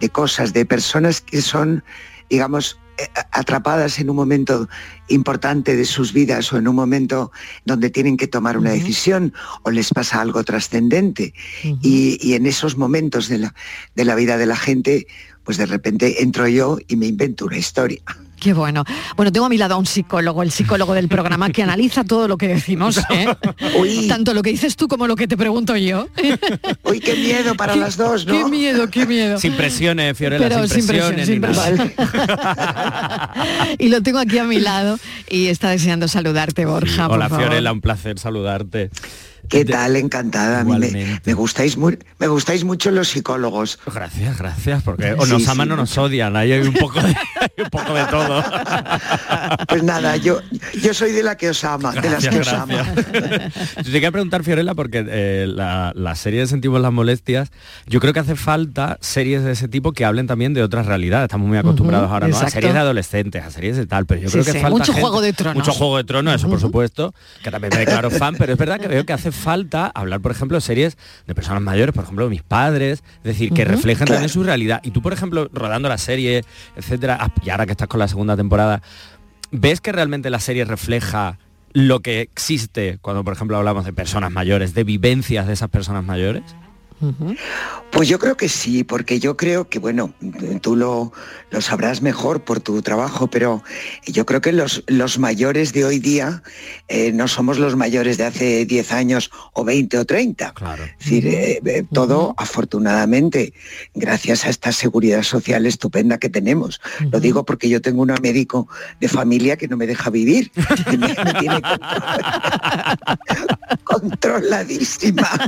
[0.00, 1.82] de cosas, de personas que son,
[2.28, 4.68] digamos, eh, atrapadas en un momento
[5.08, 7.32] importante de sus vidas o en un momento
[7.64, 9.32] donde tienen que tomar una decisión
[9.62, 11.32] o les pasa algo trascendente.
[11.62, 13.54] y, y en esos momentos de la,
[13.94, 15.06] de la vida de la gente,
[15.44, 18.00] pues de repente entro yo y me invento una historia.
[18.40, 18.84] Qué bueno.
[19.16, 22.26] Bueno, tengo a mi lado a un psicólogo, el psicólogo del programa, que analiza todo
[22.26, 23.26] lo que decimos, ¿eh?
[24.08, 26.08] Tanto lo que dices tú como lo que te pregunto yo.
[26.84, 28.32] Uy, qué miedo para las dos, ¿no?
[28.32, 29.38] Qué miedo, qué miedo.
[29.38, 31.28] Sin presiones, Fiorella, Pero sin sin presiones.
[31.28, 33.34] presión, sin nada.
[33.78, 34.98] y lo tengo aquí a mi lado
[35.28, 37.06] y está deseando saludarte, Borja.
[37.08, 37.44] por Hola favor.
[37.46, 38.90] Fiorella, un placer saludarte.
[39.50, 39.96] ¿Qué tal?
[39.96, 40.60] Encantada.
[40.60, 43.78] A mí me, me gustáis muy, me gustáis mucho los psicólogos.
[43.92, 47.08] Gracias, gracias, porque o nos sí, aman o nos odian, ahí hay un poco de,
[47.40, 48.44] hay un poco de todo.
[49.68, 50.38] Pues nada, yo,
[50.80, 52.84] yo soy de la que os ama, de las que os ama.
[52.94, 57.50] Yo te quería preguntar, Fiorella, porque eh, la, la serie de Sentimos las Molestias,
[57.86, 61.24] yo creo que hace falta series de ese tipo que hablen también de otras realidades.
[61.24, 62.36] Estamos muy acostumbrados ahora ¿no?
[62.38, 64.70] a series de adolescentes, a series de tal, pero yo Sí, creo que sí, falta
[64.78, 65.56] mucho gente- Juego de Tronos.
[65.56, 68.78] Mucho Juego de Tronos, eso por supuesto, que también me declaro fan, pero es verdad
[68.78, 72.24] que veo que hace falta hablar, por ejemplo, de series de personas mayores, por ejemplo,
[72.24, 73.78] de mis padres, es decir, que Claro.
[74.06, 74.80] también su realidad.
[74.84, 76.44] Y tú, por ejemplo, rodando la serie,
[76.76, 78.82] etcétera, ah, y ahora que estás con la segunda temporada,
[79.50, 81.38] ¿ves que realmente la serie refleja
[81.72, 86.04] lo que existe cuando, por ejemplo, hablamos de personas mayores, de vivencias de esas personas
[86.04, 86.42] mayores?
[87.90, 90.12] Pues yo creo que sí, porque yo creo que, bueno,
[90.60, 91.12] tú lo,
[91.50, 93.62] lo sabrás mejor por tu trabajo, pero
[94.06, 96.42] yo creo que los, los mayores de hoy día
[96.88, 100.52] eh, no somos los mayores de hace 10 años o 20 o 30.
[100.52, 100.84] Claro.
[100.84, 103.54] Es decir, eh, eh, todo afortunadamente,
[103.94, 106.80] gracias a esta seguridad social estupenda que tenemos.
[107.10, 108.68] Lo digo porque yo tengo una médico
[109.00, 110.50] de familia que no me deja vivir,
[110.90, 111.62] que me, me tiene
[113.84, 115.28] controladísima.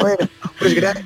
[0.00, 0.28] Bueno,
[0.58, 1.04] pues gra-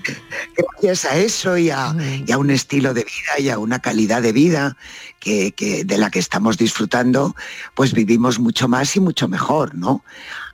[0.56, 1.94] gracias a eso y a,
[2.26, 4.76] y a un estilo de vida y a una calidad de vida
[5.20, 7.34] que, que- de la que estamos disfrutando,
[7.74, 10.04] pues vivimos mucho más y mucho mejor, ¿no?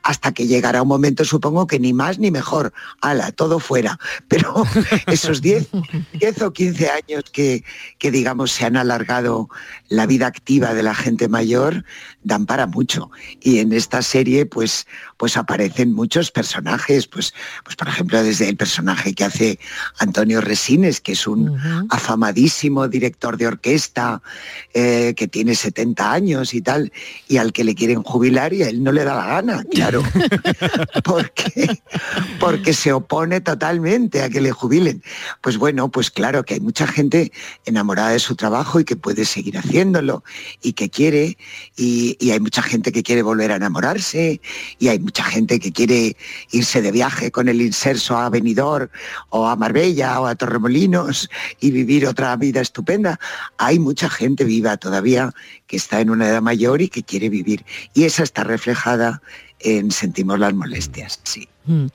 [0.05, 4.01] Hasta que llegará un momento, supongo que ni más ni mejor, ala, todo fuera.
[4.27, 4.53] Pero
[5.07, 5.69] esos 10,
[6.15, 7.63] 10 o 15 años que,
[7.99, 9.49] que, digamos, se han alargado
[9.93, 11.85] la vida activa de la gente mayor,
[12.23, 13.11] dan para mucho.
[13.41, 14.87] Y en esta serie, pues,
[15.19, 19.59] pues aparecen muchos personajes, pues, pues por ejemplo, desde el personaje que hace
[19.99, 21.59] Antonio Resines, que es un
[21.91, 24.23] afamadísimo director de orquesta,
[24.73, 26.91] eh, que tiene 70 años y tal,
[27.29, 30.03] y al que le quieren jubilar y a él no le da la gana, claro,
[31.05, 31.83] porque,
[32.41, 35.03] porque se opone totalmente a que le jubilen.
[35.43, 37.31] Pues bueno, pues claro que hay mucha gente
[37.67, 39.59] enamorada de su trabajo y que puede seguir
[40.63, 41.37] y que quiere,
[41.77, 44.41] y, y hay mucha gente que quiere volver a enamorarse,
[44.79, 46.17] y hay mucha gente que quiere
[46.51, 48.89] irse de viaje con el inserso a Benidorm
[49.31, 51.29] o a Marbella o a Torremolinos
[51.61, 53.19] y vivir otra vida estupenda.
[53.59, 55.33] Hay mucha gente viva todavía
[55.67, 57.65] que está en una edad mayor y que quiere vivir.
[57.95, 59.23] Y esa está reflejada
[59.61, 61.49] en Sentimos las molestias, sí.
[61.65, 61.87] Mm.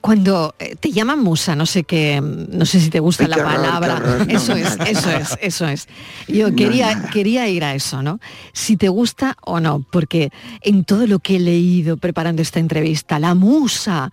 [0.00, 3.94] Cuando eh, te llaman musa, no sé qué, no sé si te gusta la palabra.
[3.96, 4.26] qué horror.
[4.26, 5.86] No, eso es, eso es, eso es.
[6.26, 8.18] Yo quería, quería ir a eso, ¿no?
[8.52, 10.30] Si te gusta o no, porque
[10.60, 14.10] en todo lo que he leído preparando esta entrevista, la musa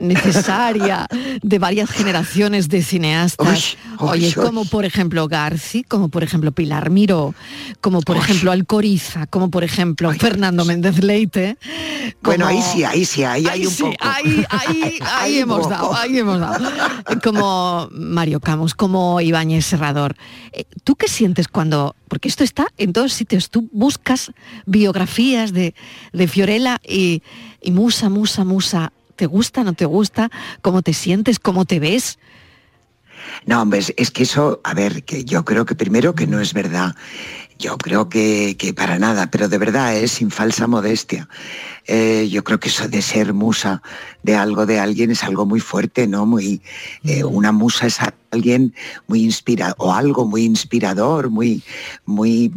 [0.00, 1.06] necesaria
[1.40, 7.32] de varias generaciones de cineastas, oye, como por ejemplo Garci, como por ejemplo Pilar Miró,
[7.80, 11.58] como por ejemplo Alcoriza, como por ejemplo Fernando Méndez Leite.
[12.22, 13.96] Bueno, ahí sí, ahí sí, ahí hay un sí, poco.
[14.00, 15.70] Ahí, ahí, hemos poco.
[15.70, 16.70] dado, ahí hemos dado.
[17.22, 20.16] Como Mario Camus, como Ibáñez Serrador.
[20.52, 24.32] Eh, ¿Tú qué sientes cuando, porque esto está en todos sitios, tú buscas
[24.66, 25.74] biografías de,
[26.12, 27.22] de Fiorella y,
[27.60, 30.30] y Musa, Musa, Musa, ¿te gusta, no te gusta?
[30.62, 31.38] ¿Cómo te sientes?
[31.38, 32.18] ¿Cómo te ves?
[33.46, 36.54] No, hombre, es, que eso, a ver, que yo creo que primero que no es
[36.54, 36.94] verdad.
[37.58, 41.28] yo creo que, que para nada, pero de verdad es sin falsa modestia.
[41.90, 43.82] Eh, yo creo que eso de ser musa
[44.22, 46.26] de algo de alguien es algo muy fuerte, ¿no?
[46.26, 46.60] Muy,
[47.02, 47.98] eh, una musa es
[48.30, 48.74] alguien
[49.06, 51.62] muy inspirado o algo muy inspirador, muy,
[52.04, 52.52] muy,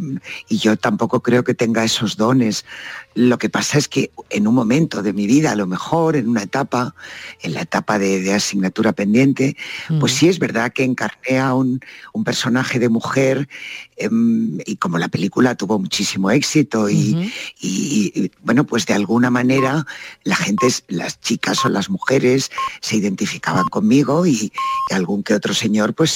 [0.48, 2.66] y yo tampoco creo que tenga esos dones.
[3.14, 6.28] Lo que pasa es que en un momento de mi vida, a lo mejor en
[6.28, 6.94] una etapa,
[7.42, 9.56] en la etapa de, asignatura pendiente,
[10.00, 11.80] pues sí es verdad que encarné a un,
[12.24, 13.48] personaje de mujer
[13.96, 19.86] em, y como la película tuvo muchísimo éxito y, y, bueno, pues de alguna manera
[20.24, 24.52] la gente, las chicas o las mujeres se identificaban conmigo y,
[24.90, 26.10] algún que otro señor pues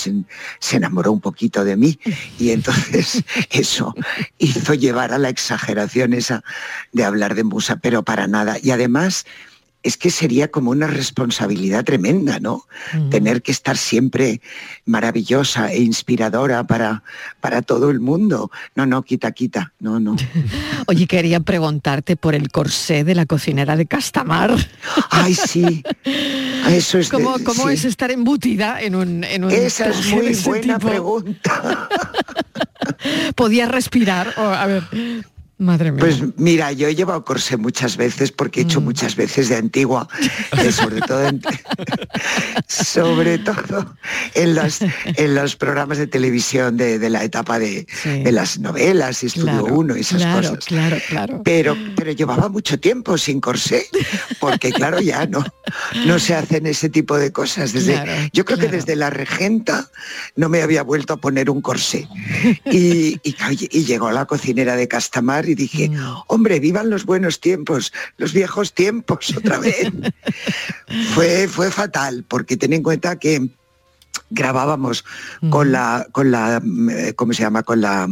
[0.61, 1.99] se, enamoró un poquito de mí
[2.39, 3.95] y entonces eso
[4.39, 6.43] hizo llevar a la exageración esa
[6.93, 8.57] de hablar de musa, pero para nada.
[8.61, 9.25] Y además
[9.87, 12.67] es que sería como una responsabilidad tremenda, ¿no?
[13.09, 14.41] Tener que estar siempre
[14.85, 17.05] maravillosa e inspiradora para,
[17.41, 18.51] para todo el mundo.
[18.75, 20.17] No, no, quita, quita, no, no.
[20.89, 24.57] Oye, quería preguntarte por el corsé de la cocinera de Castamar.
[25.11, 25.85] Ay, sí.
[26.69, 30.81] Eso es ¿Cómo, cómo es estar embutida en un, en un Esa es muy buena
[30.81, 31.89] pregunta.
[33.37, 34.35] ¿Podía respirar?
[34.37, 34.83] a ver,
[35.59, 36.01] Madre mía.
[36.01, 38.85] Pues mira, yo he llevado corsé muchas veces porque he hecho mm.
[38.85, 40.07] muchas veces de antigua,
[40.59, 41.41] eh, sobre todo en,
[42.69, 43.97] sobre todo
[44.35, 47.87] en los, en los programas de televisión de, la etapa de,
[48.31, 50.65] las novelas y Estudio 1 y esas cosas.
[50.67, 51.43] Claro, claro.
[51.43, 53.87] Pero, pero llevaba mucho tiempo sin corsé,
[54.41, 55.43] porque claro, ya no,
[56.05, 57.73] no se hacen ese tipo de cosas.
[57.73, 59.91] Desde, yo creo que desde la regenta
[60.35, 62.07] no me había vuelto a poner un corsé.
[62.67, 63.37] Y, y,
[63.71, 66.23] y llegó la cocinera de Castamar y dije, mm.
[66.29, 69.91] hombre, vivan los buenos tiempos, los viejos tiempos otra vez.
[71.15, 73.49] fue, fue fatal, porque ten en cuenta que
[74.31, 75.05] grabábamos
[75.51, 76.61] con la con la
[76.91, 78.09] eh, cómo se llama con la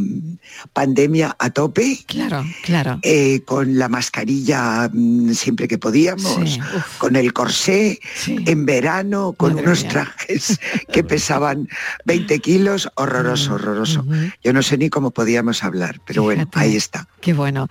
[0.73, 1.99] pandemia a tope.
[2.07, 2.99] Claro claro.
[3.03, 6.59] Eh, con la mascarilla mm, siempre que podíamos
[6.99, 10.61] con el corsé en verano con unos trajes
[10.93, 11.69] que pesaban
[12.05, 12.89] 20 kilos.
[12.95, 14.07] Horroroso mm, horroroso.
[14.43, 17.09] yo no sé ni cómo podíamos hablar pero bueno ahí está.
[17.21, 17.69] Qué bueno.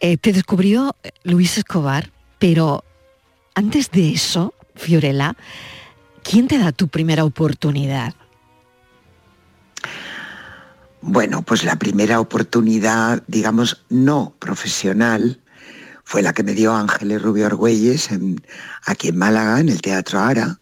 [0.00, 2.84] Eh, te descubrió Luis Escobar pero
[3.54, 5.36] antes de eso Fiorella
[6.22, 8.14] ¿Quién te da tu primera oportunidad?
[11.00, 15.40] Bueno, pues la primera oportunidad, digamos, no profesional,
[16.04, 18.08] fue la que me dio Ángeles Rubio Argüelles
[18.84, 20.60] aquí en Málaga, en el Teatro Ara,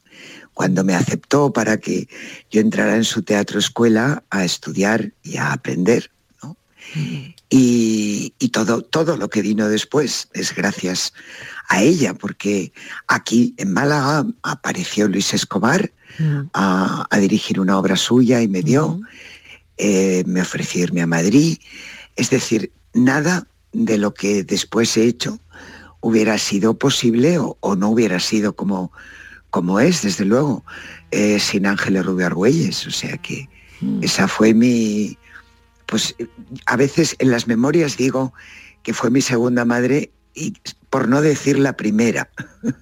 [0.54, 2.08] cuando me aceptó para que
[2.50, 6.10] yo entrara en su teatro escuela a estudiar y a aprender.
[7.50, 11.12] Y, y, todo, todo lo que vino después es gracias
[11.70, 12.72] a ella, porque
[13.06, 16.40] aquí en Málaga apareció Luis Escobar mm.
[16.52, 19.00] a, dirigir una obra suya y me dio,
[19.78, 21.58] eh, me ofreció irme a Madrid.
[22.16, 25.38] Es decir, nada de lo que después he hecho
[26.00, 28.90] hubiera sido posible o, no hubiera sido como,
[29.50, 30.64] como es, desde luego,
[31.12, 32.84] eh, sin Ángeles Rubio Argüelles.
[32.84, 33.48] O sea que
[33.80, 34.02] mm.
[34.02, 35.16] esa fue mi,
[35.86, 36.16] pues
[36.66, 38.34] a veces en las memorias digo
[38.82, 40.52] que fue mi segunda madre y
[40.90, 42.28] por no decir la primera.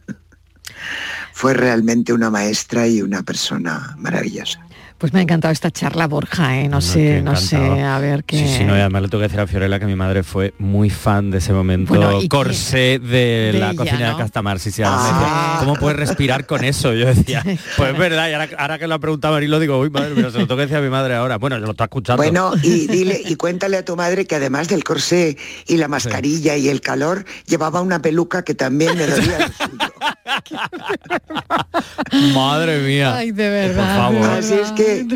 [1.33, 4.61] Fue realmente una maestra y una persona maravillosa.
[4.99, 6.69] Pues me ha encantado esta charla, Borja, ¿eh?
[6.69, 8.37] no, sé, no sé, a ver qué...
[8.39, 10.91] Sí, sí, no, además le tengo que decir a Fiorella que mi madre fue muy
[10.91, 11.95] fan de ese momento
[12.29, 14.59] corsé de, la cocina de Castamar.
[14.59, 15.59] Sí, sí, ah.
[15.61, 16.93] ¿cómo puedes respirar con eso?
[16.95, 17.43] Yo decía,
[17.77, 20.39] pues es verdad, y ahora, que lo ha preguntado lo digo, uy, madre mira, se
[20.39, 21.39] lo tengo que decir a mi madre ahora.
[21.39, 22.23] Bueno, yo lo está escuchando.
[22.23, 26.57] Bueno, y dile, y cuéntale a tu madre que además del corsé y la mascarilla
[26.57, 29.51] y el calor, llevaba una peluca que también me dolía
[32.35, 33.17] Madre mía.
[33.17, 34.11] Ay, de verdad.
[34.11, 34.38] Por favor.
[34.38, 35.07] Así es que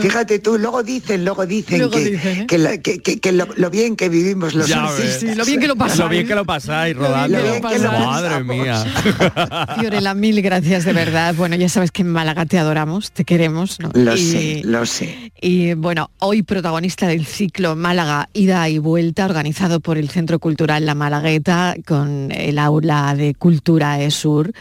[0.00, 2.46] Fíjate tú, luego dicen, luego dicen ¿eh?
[2.46, 5.98] que, lo, bien que vivimos los lo bien que lo pasáis.
[5.98, 7.38] Lo bien que lo pasáis rodando.
[7.60, 8.84] Madre mía.
[9.78, 11.34] Fiorella, mil gracias de verdad.
[11.34, 13.78] Bueno, ya sabes que en Málaga te adoramos, te queremos.
[13.94, 15.32] Lo sé, lo sé.
[15.40, 20.86] Y bueno, hoy protagonista del ciclo Málaga Ida y Vuelta, organizado por el Centro Cultural
[20.86, 24.52] La Malagueta con el aula de Cultura ESUR.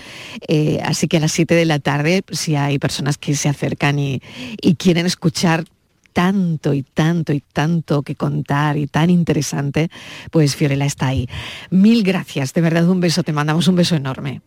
[0.47, 3.99] Eh, así que a las 7 de la tarde, si hay personas que se acercan
[3.99, 4.21] y,
[4.61, 5.65] y quieren escuchar
[6.13, 9.89] tanto y tanto y tanto que contar y tan interesante,
[10.31, 11.29] pues Fiorella está ahí.
[11.69, 14.41] Mil gracias, de verdad un beso, te mandamos un beso enorme.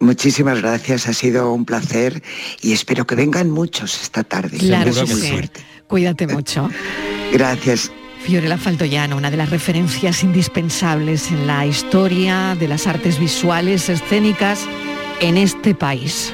[0.00, 2.22] Muchísimas gracias, ha sido un placer
[2.62, 4.58] y espero que vengan muchos esta tarde.
[4.58, 5.40] Claro sí.
[5.86, 6.68] Cuídate mucho.
[7.32, 7.90] gracias.
[8.24, 14.66] Fiorella Faltoyano, una de las referencias indispensables en la historia de las artes visuales escénicas
[15.20, 16.32] en este país.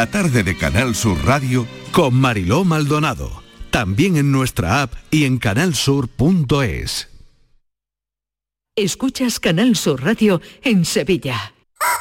[0.00, 3.42] La tarde de Canal Sur Radio con Mariló Maldonado.
[3.70, 7.10] También en nuestra app y en canalsur.es.
[8.76, 11.52] Escuchas Canal Sur Radio en Sevilla.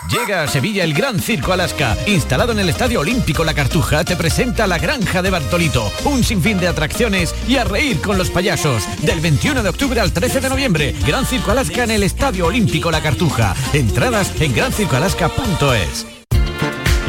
[0.09, 1.97] Llega a Sevilla el Gran Circo Alaska.
[2.07, 5.91] Instalado en el Estadio Olímpico La Cartuja, te presenta La Granja de Bartolito.
[6.05, 8.83] Un sinfín de atracciones y a reír con los payasos.
[9.01, 10.95] Del 21 de octubre al 13 de noviembre.
[11.05, 13.53] Gran Circo Alaska en el Estadio Olímpico La Cartuja.
[13.73, 16.18] Entradas en grancircoalaska.es.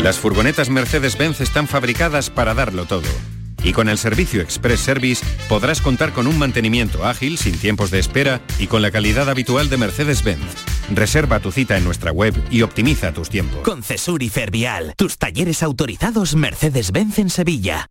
[0.02, 3.02] Las furgonetas Mercedes-Benz están fabricadas para darlo todo.
[3.62, 7.98] Y con el servicio Express Service podrás contar con un mantenimiento ágil, sin tiempos de
[7.98, 10.40] espera y con la calidad habitual de Mercedes-Benz.
[10.94, 13.60] Reserva tu cita en nuestra web y optimiza tus tiempos.
[13.60, 17.90] Con Cesur y Fervial, tus talleres autorizados Mercedes-Benz en Sevilla.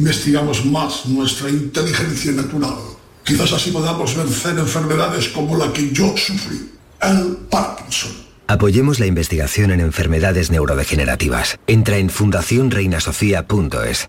[0.00, 2.78] investigamos más nuestra inteligencia natural.
[3.22, 6.70] Quizás así podamos vencer enfermedades como la que yo sufrí,
[7.02, 8.12] el Parkinson.
[8.46, 11.58] Apoyemos la investigación en enfermedades neurodegenerativas.
[11.66, 14.08] Entra en fundacionreinasofía.es.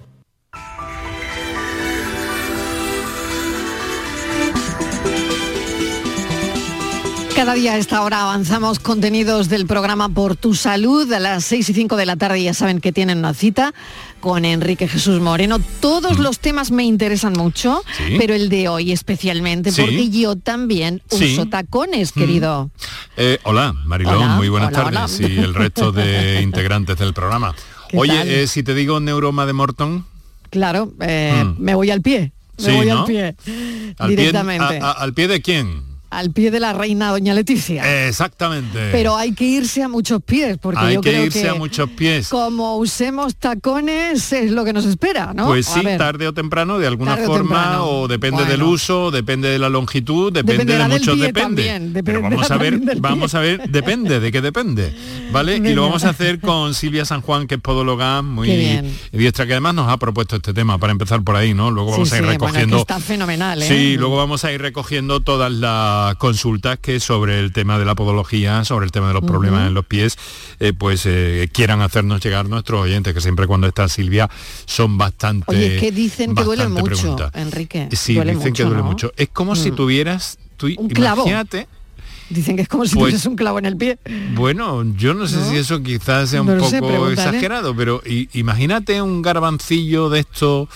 [7.41, 11.11] Cada día a esta hora avanzamos contenidos del programa Por tu Salud.
[11.11, 13.73] A las 6 y 5 de la tarde ya saben que tienen una cita
[14.19, 15.57] con Enrique Jesús Moreno.
[15.79, 17.97] Todos los temas me interesan mucho, Mm.
[18.09, 18.15] Sí.
[18.19, 19.81] pero el de hoy especialmente, Sí.
[19.81, 21.33] porque yo también Sí.
[21.33, 22.19] uso tacones, Mm.
[22.19, 22.69] querido.
[23.17, 25.17] Eh, hola, Marilón, Hola, muy buenas hola, tardes.
[25.19, 25.27] hola.
[25.29, 27.55] Y el resto de integrantes del programa.
[27.89, 30.05] ¿Qué Oye, eh, si te digo neuroma de Morton,
[30.51, 31.55] Claro, eh, Mm.
[31.59, 32.33] me voy al pie.
[32.63, 32.99] Me voy ¿no?
[32.99, 33.35] al pie.
[33.97, 34.77] al pie, directamente.
[34.79, 35.90] a- a- ¿al pie de quién?
[36.11, 38.07] Al pie de la reina doña Leticia.
[38.07, 38.89] Exactamente.
[38.91, 41.55] Pero hay que irse a muchos pies, porque Hay yo que creo irse que a
[41.55, 42.27] muchos pies.
[42.27, 45.47] como usemos tacones es lo que nos espera, ¿no?
[45.47, 49.57] Pues sí, tarde o temprano, de alguna o forma, o depende del uso, depende de
[49.57, 51.41] la longitud, depende Dependerá de muchos depende.
[51.41, 54.93] también, Pero vamos a ver, vamos a ver, depende, de qué depende.
[55.31, 55.57] ¿Vale?
[55.57, 58.49] Y lo vamos a hacer con Silvia San Juan, que es podóloga muy
[59.13, 61.71] diestra, que además nos ha propuesto este tema para empezar por ahí, ¿no?
[61.71, 62.77] Luego Sí, vamos a ir sí, bueno, que recogiendo.
[62.77, 63.67] está fenomenal, ¿eh?
[63.67, 67.95] Sí, luego vamos a ir recogiendo todas las consultas que sobre el tema de la
[67.95, 70.17] podología, sobre el tema de los problemas en los pies,
[70.59, 74.29] eh, pues eh, quieran hacernos llegar nuestros oyentes, que siempre cuando está Silvia
[74.65, 75.45] son bastante.
[75.47, 77.31] Oye, que dicen que duele mucho, preguntas.
[77.35, 77.89] Enrique.
[77.93, 78.85] Sí, duele dicen que duele ¿no?
[78.85, 79.11] mucho.
[79.17, 79.75] Es como si Mm.
[79.75, 81.21] tuvieras, tú Un clavo.
[81.21, 81.67] imagínate,
[82.31, 83.99] Dicen que es como si Pues- tuvieses un clavo en el pie.
[84.35, 85.49] bueno, yo no sé ¿No?
[85.49, 87.13] si eso quizás sea un No poco pregúntale.
[87.13, 88.01] exagerado, pero
[88.33, 90.69] imagínate un garbancillo de esto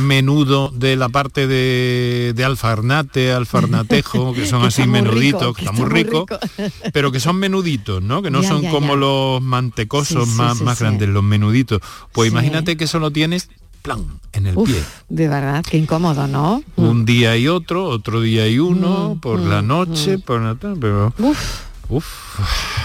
[0.00, 5.72] menudo de la parte de, de alfarnate, alfarnatejo, que son así menuditos, rico, que está
[5.72, 6.26] muy rico,
[6.92, 8.22] pero que son menuditos, ¿no?
[8.22, 9.00] Que no Ya, son ya, como ya.
[9.00, 11.80] los mantecosos Sí, sí, más, sí, más grandes, los menuditos.
[12.12, 13.50] Pues imagínate que eso lo tienes,
[13.82, 14.82] plan, en el Uf, pie.
[15.08, 16.62] de verdad, qué incómodo, ¿no?
[16.76, 20.76] Un día y otro, otro día y uno, por la mm, noche, por la tarde,
[20.80, 21.12] pero...
[21.18, 21.38] Uf,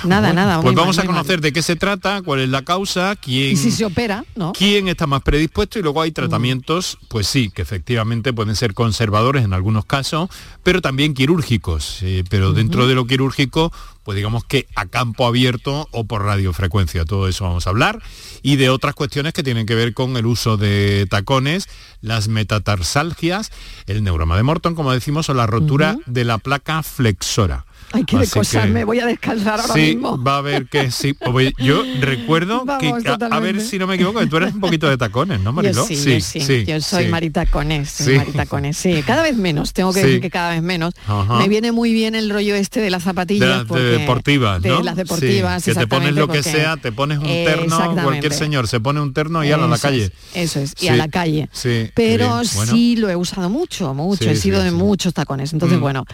[0.04, 0.62] Nada, nada.
[0.62, 1.16] Pues vamos mal, a mal.
[1.16, 4.54] conocer de qué se trata, cuál es la causa, quién, Y si se opera, ¿no?
[4.54, 9.44] quién está más predispuesto y luego hay tratamientos, pues sí, que efectivamente pueden ser conservadores
[9.46, 10.30] en algunos casos,
[10.64, 12.00] pero también quirúrgicos.
[12.02, 13.72] eh, pero dentro de lo quirúrgico,
[14.04, 18.02] pues digamos que a campo abierto o por radiofrecuencia, todo eso vamos a hablar.
[18.42, 21.68] Y de otras cuestiones que tienen que ver con el uso de tacones,
[22.02, 23.52] las metatarsalgias,
[23.86, 27.66] el neuroma de Morton, como decimos, o la rotura de la placa flexora.
[27.94, 30.22] Hay que que- voy a descansar ahora sí, mismo.
[30.22, 31.16] va a haber que sí.
[31.58, 34.60] Yo recuerdo Vamos, que, a- a, ver si no me equivoco, que tú eres un
[34.60, 35.88] poquito de tacones, ¿no, Mariló?
[35.88, 37.10] Yo sí, yo sí, yo soy sí.
[37.10, 38.18] maritacones, soy Sí.
[38.18, 40.06] maritacones, sí, cada vez menos, tengo que Sí.
[40.06, 40.94] decir que cada vez menos.
[41.08, 41.38] Ajá.
[41.38, 43.48] Me viene muy bien el rollo este de las De zapatillas.
[43.50, 44.78] las de porque- deportivas, ¿no?
[44.80, 47.96] De las deportivas, Sí, que te pones lo que porque- sea, te pones un terno,
[48.04, 50.06] cualquier señor se pone un terno y a la calle.
[50.06, 51.50] es, eso es, y Sí, a la calle.
[51.54, 52.50] Sí, Pero bien.
[52.56, 54.76] Bueno, sí lo he usado mucho, mucho, Sí, he sido sí, de sí.
[54.76, 55.54] muchos tacones.
[55.54, 55.82] Entonces, Mm.
[55.82, 56.06] bueno,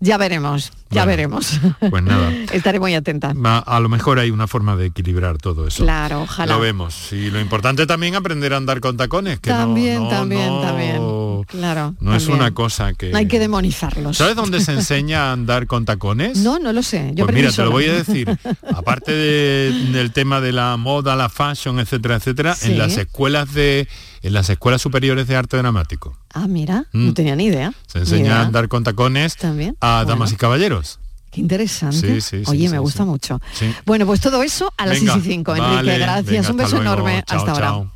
[0.00, 1.19] ya veremos, ya veremos.
[1.28, 2.30] Pues nada.
[2.52, 3.32] Estaré muy atenta.
[3.66, 5.82] a lo mejor hay una forma de equilibrar todo eso.
[5.82, 6.54] Claro, ojalá.
[6.54, 7.12] Lo vemos.
[7.12, 11.20] Y lo importante también aprender a andar con tacones, que También, no, también, no- también.
[11.46, 11.94] Claro.
[12.00, 13.12] No es una cosa que...
[13.14, 14.16] Hay que demonizarlos.
[14.18, 16.38] ¿Sabes dónde se enseña a andar con tacones?
[16.38, 17.12] No, no lo sé.
[17.14, 18.28] Yo pues mira, te lo voy a decir.
[18.74, 22.72] Aparte de- del tema de la moda, la fashion, etcétera, etcétera, Sí.
[22.72, 23.88] en las escuelas de
[24.22, 27.06] en las escuelas superiores de arte dramático Ah, mira, Mm.
[27.06, 27.72] no tenía ni idea.
[27.86, 28.40] se enseña idea.
[28.40, 29.76] a andar con tacones También.
[29.80, 30.08] a Bueno.
[30.10, 30.98] damas y caballeros.
[31.30, 32.20] Qué interesante.
[32.20, 33.40] Sí, Oye, sí, me gusta mucho.
[33.52, 33.72] Sí.
[33.86, 35.56] Bueno, pues todo eso a las Venga, 6 y 5.
[35.56, 36.26] Enrique, vale, gracias.
[36.26, 36.82] venga, Un beso luego.
[36.82, 37.22] enorme.
[37.26, 37.90] Chao, Hasta ahora.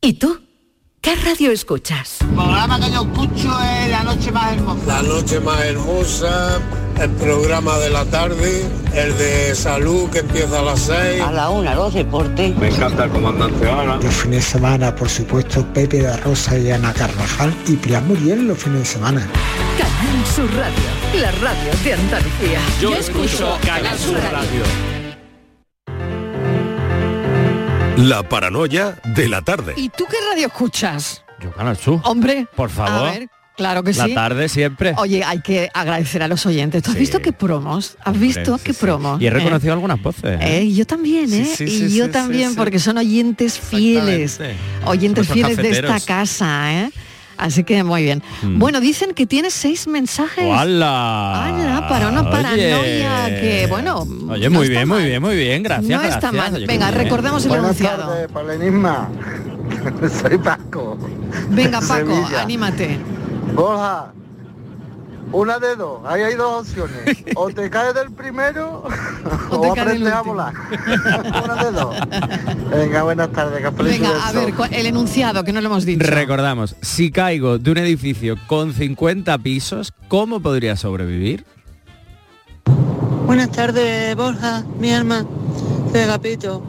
[0.00, 0.40] ¿Y tú?
[1.00, 2.20] ¿Qué radio escuchas?
[2.20, 4.86] El programa que yo escucho es La Noche Más Hermosa.
[4.86, 6.58] La noche más hermosa,
[7.00, 11.22] el programa de la tarde, el de salud que empieza a las 6.
[11.22, 12.54] A la una, los deportes.
[12.56, 13.96] Me encanta el comandante Ana.
[13.96, 18.46] Los fines de semana, por supuesto, Pepe da Rosa y Ana Carvajal y Pilar Muriel
[18.48, 19.26] los fines de semana.
[19.78, 22.60] Canal Sur Radio, la radio de Andalucía.
[22.80, 24.62] Yo escucho Canal Sur Radio.
[27.96, 29.74] La paranoia de la tarde.
[29.76, 31.24] ¿Y tú qué radio escuchas?
[31.40, 32.00] Yo Canal Sur.
[32.04, 33.08] Hombre, Por favor.
[33.08, 34.14] A ver, claro que La sí.
[34.14, 34.94] tarde siempre.
[34.98, 36.82] Oye, hay que agradecer a los oyentes.
[36.82, 37.96] ¿Tú has visto qué promos?
[38.04, 39.20] ¿Has visto qué sí, promos?
[39.20, 40.24] Y he Eh, reconocido algunas voces.
[40.24, 40.38] ¿eh?
[40.62, 41.44] eh, yo también, ¿eh?
[41.44, 42.58] Sí, sí, y sí, yo sí, también, sí, sí.
[42.58, 44.40] porque son oyentes fieles.
[44.84, 46.90] Oyentes Nuestros fieles de esta casa, ¿eh?
[47.38, 48.22] Así que muy bien.
[48.42, 48.58] Mm.
[48.58, 50.44] Bueno, dicen que tienes seis mensajes.
[50.52, 51.46] ¡Hala!
[51.46, 51.88] ¡Hala!
[51.88, 52.30] Para una Oye.
[52.30, 54.00] paranoia que, bueno...
[54.28, 55.06] Oye, no muy está bien, muy mal.
[55.06, 55.88] bien, muy bien, gracias.
[55.88, 56.32] No está gracias.
[56.34, 56.54] mal.
[56.54, 57.04] Oye, qué Venga, bien.
[57.04, 58.08] recordemos el Buenas enunciado.
[58.08, 58.28] tardes.
[60.20, 60.98] Soy Paco.
[61.50, 62.42] Venga, Paco, Sevilla.
[62.42, 62.98] anímate.
[63.54, 64.12] Borja,
[65.32, 66.00] una de dos.
[66.06, 67.24] Ahí hay dos opciones.
[67.34, 68.84] O te caes del primero
[69.50, 70.54] o, del aprendes a volar.
[71.44, 71.96] una de dos.
[72.70, 73.62] Venga, buenas tardes.
[73.76, 76.04] Venga, a ver, el enunciado, que no lo hemos dicho.
[76.04, 81.44] Recordamos, si caigo de un edificio con 50 pisos, ¿cómo podría sobrevivir?
[83.26, 85.26] Buenas tardes, Borja, mi alma,
[85.92, 86.62] soy Agapito.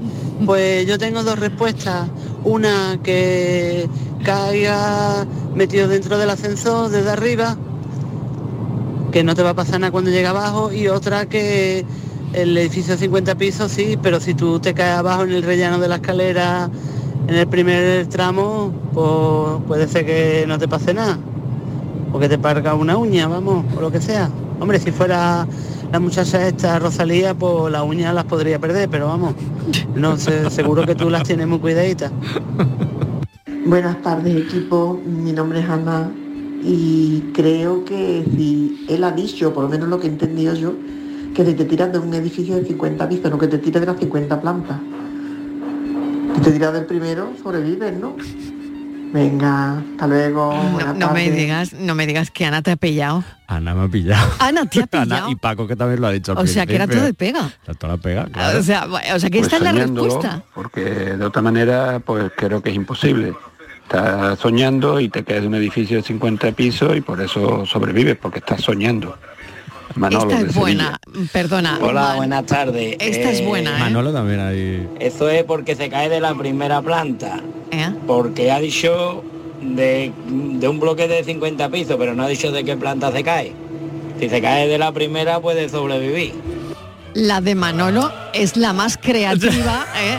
[0.45, 2.10] Pues yo tengo dos respuestas.
[2.43, 3.89] Una que
[4.24, 7.57] caiga metido dentro del ascensor desde arriba,
[9.12, 11.86] que no te va a pasar nada cuando llega abajo, y otra que
[12.34, 15.80] el edificio de 50 pisos sí, pero si tú te caes abajo en el rellano
[15.80, 16.70] de la escalera
[17.28, 21.18] en el primer tramo, pues puede ser que no te pase nada.
[22.12, 24.30] O que te parga una uña, vamos, o lo que sea.
[24.60, 25.47] Hombre, si fuera
[25.91, 29.36] la muchacha esta Rosalía, pues las uñas las podría perder, pero vamos,
[29.95, 32.12] no sé, seguro que tú las tienes muy cuidaditas.
[33.66, 36.12] Buenas tardes equipo, mi nombre es Ana
[36.62, 40.74] y creo que si él ha dicho, por lo menos lo que he entendido yo,
[41.34, 43.88] que si te tiras de un edificio de 50 pisos, no que te tiras de
[43.88, 44.78] las 50 plantas.
[46.36, 48.16] Si te tiras del primero, sobrevives, ¿no?
[49.12, 50.53] Venga, hasta luego.
[50.95, 53.24] No, me digas, no me digas que Ana te ha pillado.
[53.47, 54.32] Ana me ha pillado.
[54.38, 55.32] Ana te ha Ana pillado.
[55.32, 56.34] y Paco que también lo ha dicho.
[56.38, 57.51] O sea, que era todo de pega.
[57.64, 58.60] Era toda la pega, claro.
[58.60, 60.43] O sea, o sea, que Pues esta es la respuesta.
[60.53, 63.34] Porque de otra manera, pues creo que es imposible.
[63.94, 68.16] Estás soñando y te caes de un edificio de 50 pisos y por eso sobrevives,
[68.22, 69.18] porque estás soñando.
[69.96, 71.00] Manolo, Esta de es buena,
[71.34, 71.80] perdona.
[71.82, 72.98] Hola, Man- buenas tardes.
[73.00, 73.80] Esta es Eh, buena, ¿eh?
[73.80, 74.88] Manolo también ahí.
[75.00, 77.42] Eso es porque se cae de la primera planta.
[77.72, 77.90] ¿Eh?
[78.06, 79.24] Porque ha dicho
[79.60, 83.24] de, de un bloque de 50 pisos, pero no ha dicho de qué planta se
[83.24, 83.54] cae.
[84.20, 86.34] Si se cae de la primera puede sobrevivir.
[87.20, 90.17] La de Manolo es la más creativa, ¿eh?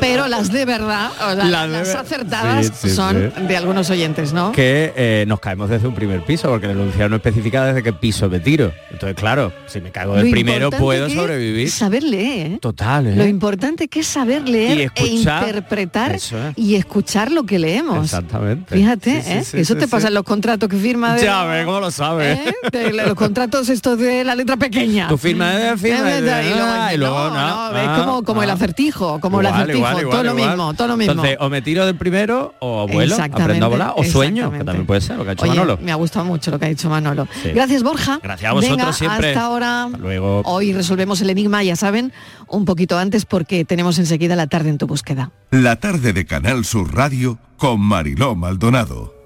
[0.00, 3.42] pero las de verdad, o sea, Las de acertadas Sí, sí, son sí.
[3.46, 4.52] de algunos oyentes, ¿no?
[4.52, 7.92] que eh, nos caemos desde un primer piso, porque el enunciado no especifica desde qué
[7.92, 8.72] piso me tiro.
[8.90, 11.70] Entonces, claro, si me cago del Lo primero puedo sobrevivir.
[11.70, 12.58] Saber leer.
[12.60, 13.16] Total, ¿eh?
[13.16, 15.42] Lo importante que es saber leer Y e escuchar.
[15.48, 16.54] interpretar Eso es.
[16.56, 18.04] y escuchar lo que leemos.
[18.04, 18.74] Exactamente.
[18.76, 22.38] Fíjate, eso te pasa en los contratos que firma de, Ya ves cómo lo sabes.
[22.72, 25.08] de los contratos estos de la letra pequeña.
[25.08, 28.02] Tu firma firma Eh, de- y luego, ah, y luego no, no, no, es ah,
[28.04, 28.54] como, como el ah.
[28.54, 31.12] acertijo, como el Igual, acertijo, igual, todo igual, lo mismo, todo lo mismo.
[31.12, 34.64] Entonces, o me tiro del primero o vuelo, Exactamente, aprendo a volar, o sueño, que
[34.64, 35.78] también puede ser lo que ha hecho Oye, Manolo.
[35.82, 37.28] me ha gustado mucho lo que ha dicho Manolo.
[37.42, 37.50] Sí.
[37.50, 38.20] Gracias, Borja.
[38.22, 39.28] Gracias a vosotros Venga, siempre.
[39.28, 39.84] Hasta ahora.
[39.84, 40.42] Hasta luego.
[40.44, 42.12] Hoy resolvemos el enigma, ya saben,
[42.48, 45.30] un poquito antes porque tenemos enseguida la tarde en tu búsqueda.
[45.50, 49.19] La tarde de Canal Sur Radio con Mariló Maldonado.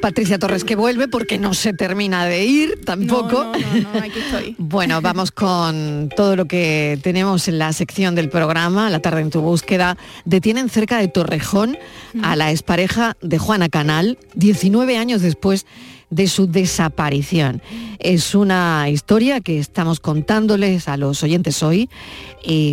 [0.00, 3.44] Patricia Torres que vuelve porque no se termina de ir tampoco.
[3.44, 4.56] No, no, no, aquí estoy.
[4.70, 9.30] Bueno, vamos con todo lo que tenemos en la sección del programa, La tarde en
[9.30, 9.98] tu búsqueda.
[10.24, 11.76] Detienen cerca de Torrejón
[12.22, 15.66] a la expareja de Juana Canal, 19 años después
[16.10, 17.62] de su desaparición.
[17.98, 21.88] Es una historia que estamos contándoles a los oyentes hoy.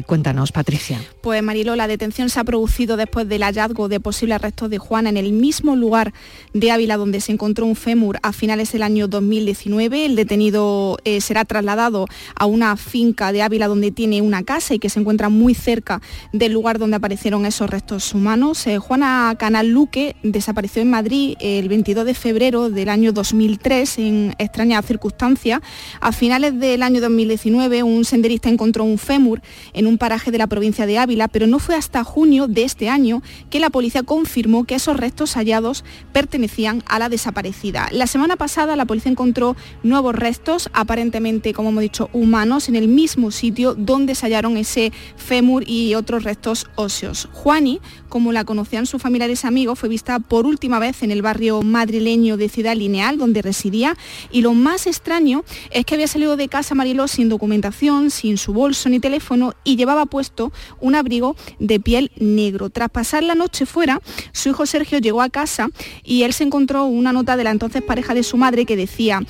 [0.05, 0.99] Cuéntanos, Patricia.
[1.21, 5.09] Pues Marilo, la detención se ha producido después del hallazgo de posibles restos de Juana
[5.09, 6.13] en el mismo lugar
[6.53, 10.05] de Ávila donde se encontró un fémur a finales del año 2019.
[10.05, 14.79] El detenido eh, será trasladado a una finca de Ávila donde tiene una casa y
[14.79, 18.65] que se encuentra muy cerca del lugar donde aparecieron esos restos humanos.
[18.67, 24.35] Eh, Juana Canal Luque desapareció en Madrid el 22 de febrero del año 2003 en
[24.37, 25.59] extrañas circunstancias.
[25.99, 29.41] A finales del año 2019 un senderista encontró un fémur
[29.73, 32.87] en un paraje de la provincia de Ávila, pero no fue hasta junio de este
[32.87, 37.89] año que la policía confirmó que esos restos hallados pertenecían a la desaparecida.
[37.91, 42.87] La semana pasada la policía encontró nuevos restos, aparentemente, como hemos dicho, humanos, en el
[42.87, 47.27] mismo sitio donde se hallaron ese fémur y otros restos óseos.
[47.33, 51.21] Juani, como la conocían sus familiares y amigos, fue vista por última vez en el
[51.21, 53.97] barrio madrileño de Ciudad Lineal, donde residía,
[54.31, 58.53] y lo más extraño es que había salido de casa Mariló sin documentación, sin su
[58.53, 62.69] bolso ni teléfono y llevaba puesto un abrigo de piel negro.
[62.69, 64.01] Tras pasar la noche fuera,
[64.31, 65.69] su hijo Sergio llegó a casa
[66.03, 69.21] y él se encontró una nota de la entonces pareja de su madre que decía,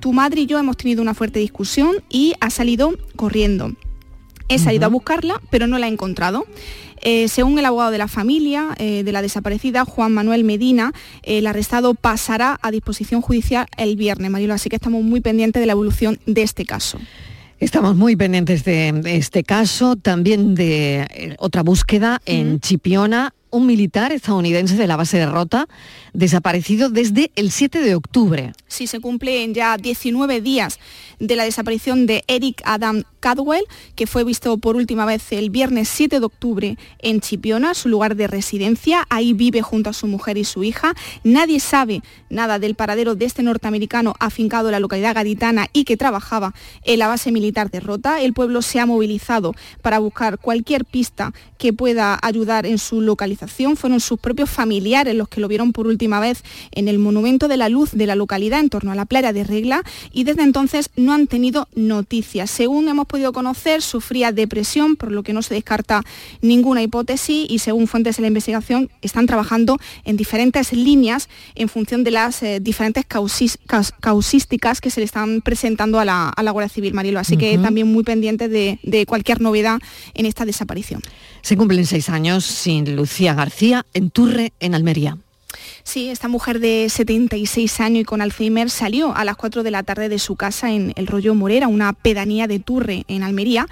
[0.00, 3.72] tu madre y yo hemos tenido una fuerte discusión y ha salido corriendo.
[4.48, 6.44] He salido a buscarla, pero no la he encontrado.
[7.02, 10.92] Eh, según el abogado de la familia eh, de la desaparecida, Juan Manuel Medina,
[11.24, 15.66] el arrestado pasará a disposición judicial el viernes, Marilo, así que estamos muy pendientes de
[15.66, 16.98] la evolución de este caso.
[17.58, 24.12] Estamos muy pendientes de este caso, también de eh, otra búsqueda en Chipiona, un militar
[24.12, 25.68] estadounidense de la base de Rota,
[26.14, 28.52] desaparecido desde el 7 de octubre.
[28.66, 30.80] Sí, se cumplen ya 19 días
[31.20, 35.88] de la desaparición de Eric Adam Cadwell, que fue visto por última vez el viernes
[35.88, 39.06] 7 de octubre en Chipiona, su lugar de residencia.
[39.10, 40.94] Ahí vive junto a su mujer y su hija.
[41.22, 45.98] Nadie sabe nada del paradero de este norteamericano afincado en la localidad gaditana y que
[45.98, 48.22] trabajaba en la base militar de Rota.
[48.22, 53.41] El pueblo se ha movilizado para buscar cualquier pista que pueda ayudar en su localización.
[53.76, 57.56] Fueron sus propios familiares los que lo vieron por última vez en el Monumento de
[57.56, 59.82] la Luz de la localidad en torno a la playa de Regla
[60.12, 62.50] y desde entonces no han tenido noticias.
[62.50, 66.02] Según hemos podido conocer, sufría depresión, por lo que no se descarta
[66.40, 72.04] ninguna hipótesis y según fuentes de la investigación están trabajando en diferentes líneas en función
[72.04, 76.42] de las eh, diferentes causis- caus- causísticas que se le están presentando a la, a
[76.42, 77.18] la Guardia Civil Marilo.
[77.20, 79.78] Así que también muy pendientes de, de cualquier novedad
[80.14, 81.02] en esta desaparición.
[81.42, 85.18] Se cumplen seis años sin Lucía García en Turre, en Almería.
[85.84, 89.82] Sí, esta mujer de 76 años y con Alzheimer salió a las 4 de la
[89.82, 93.66] tarde de su casa en el Rollo Morera, una pedanía de Turre en Almería,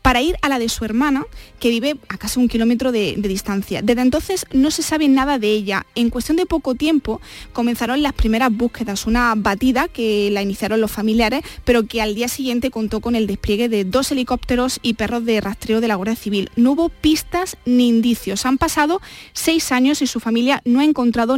[0.00, 1.24] para ir a la de su hermana,
[1.58, 3.82] que vive a casi un kilómetro de, de distancia.
[3.82, 5.86] Desde entonces no se sabe nada de ella.
[5.96, 7.20] En cuestión de poco tiempo
[7.52, 12.28] comenzaron las primeras búsquedas, una batida que la iniciaron los familiares, pero que al día
[12.28, 16.16] siguiente contó con el despliegue de dos helicópteros y perros de rastreo de la Guardia
[16.16, 16.50] Civil.
[16.54, 18.46] No hubo pistas ni indicios.
[18.46, 19.00] Han pasado
[19.32, 21.36] seis años y su familia no ha encontrado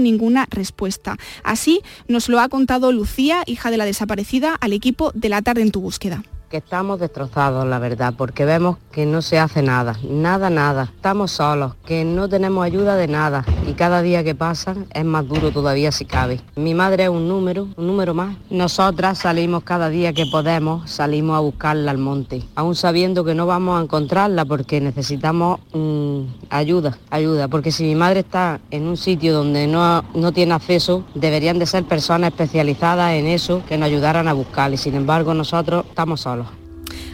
[0.51, 1.17] respuesta.
[1.43, 5.63] Así nos lo ha contado Lucía, hija de la desaparecida, al equipo de la tarde
[5.63, 6.23] en tu búsqueda.
[6.49, 10.91] Que estamos destrozados, la verdad, porque vemos que no se hace nada, nada, nada.
[10.95, 15.29] Estamos solos, que no tenemos ayuda de nada y cada día que pasa es más
[15.29, 16.41] duro todavía si cabe.
[16.57, 18.37] Mi madre es un número, un número más.
[18.51, 23.47] Nosotras salimos cada día que podemos, salimos a buscarla al monte, aún sabiendo que no
[23.47, 28.97] vamos a encontrarla porque necesitamos mm, ayuda, ayuda, porque si mi madre está en un
[28.97, 33.87] sitio donde no, no tiene acceso, deberían de ser personas especializadas en eso que nos
[33.87, 36.38] ayudaran a buscarla y sin embargo nosotros estamos solos.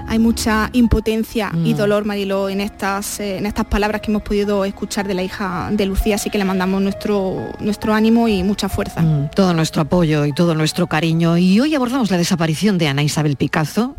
[0.07, 1.76] Hay mucha impotencia y Mm.
[1.76, 5.70] dolor, Mariló, en estas, eh, en estas palabras que hemos podido escuchar de la hija
[5.72, 9.02] de Lucía, así que le mandamos nuestro, nuestro ánimo y mucha fuerza.
[9.02, 11.36] Mm, Todo nuestro apoyo y todo nuestro cariño.
[11.38, 13.96] Y hoy abordamos la desaparición de Ana Isabel Picazo,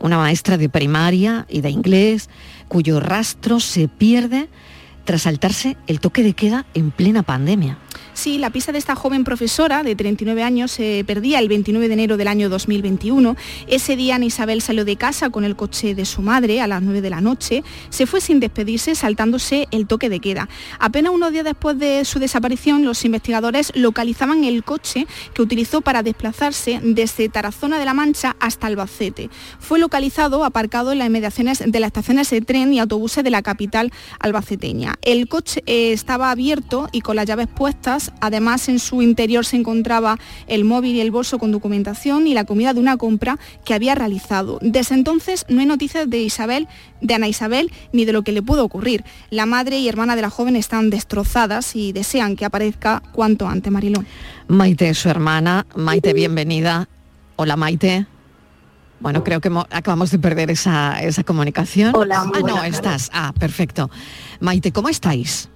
[0.00, 2.28] una maestra de primaria y de inglés,
[2.68, 4.48] cuyo rastro se pierde
[5.04, 7.78] tras saltarse el toque de queda en plena pandemia.
[8.14, 11.94] Sí, la pista de esta joven profesora de 39 años se perdía el 29 de
[11.94, 13.36] enero del año 2021.
[13.68, 16.82] Ese día Ana Isabel salió de casa con el coche de su madre a las
[16.82, 17.64] 9 de la noche.
[17.88, 20.48] Se fue sin despedirse saltándose el toque de queda.
[20.78, 26.02] Apenas unos días después de su desaparición, los investigadores localizaban el coche que utilizó para
[26.02, 29.30] desplazarse desde Tarazona de la Mancha hasta Albacete.
[29.58, 33.42] Fue localizado aparcado en las inmediaciones de las estaciones de tren y autobuses de la
[33.42, 33.90] capital
[34.20, 34.96] albaceteña.
[35.00, 38.01] El coche eh, estaba abierto y con las llaves puestas.
[38.20, 42.44] Además, en su interior se encontraba el móvil y el bolso con documentación y la
[42.44, 44.58] comida de una compra que había realizado.
[44.62, 46.66] Desde entonces no hay noticias de Isabel,
[47.00, 49.04] de Ana Isabel, ni de lo que le pudo ocurrir.
[49.30, 53.72] La madre y hermana de la joven están destrozadas y desean que aparezca cuanto antes,
[53.72, 54.06] Marilón.
[54.48, 55.66] Maite, su hermana.
[55.76, 56.88] Maite, bienvenida.
[57.36, 58.06] Hola, Maite.
[59.00, 61.92] Bueno, creo que mo- acabamos de perder esa, esa comunicación.
[61.96, 63.10] Hola, Ah, no, estás.
[63.12, 63.90] Ah, perfecto.
[64.38, 65.48] Maite, ¿cómo estáis?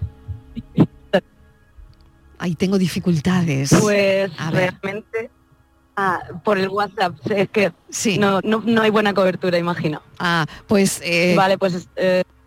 [2.38, 3.74] Ahí tengo dificultades.
[3.80, 5.30] Pues A realmente
[5.96, 7.72] ah, por el WhatsApp es que
[8.18, 10.02] no, no, no hay buena cobertura, imagino.
[10.18, 11.00] Ah, pues...
[11.04, 11.88] eh, Vale, pues...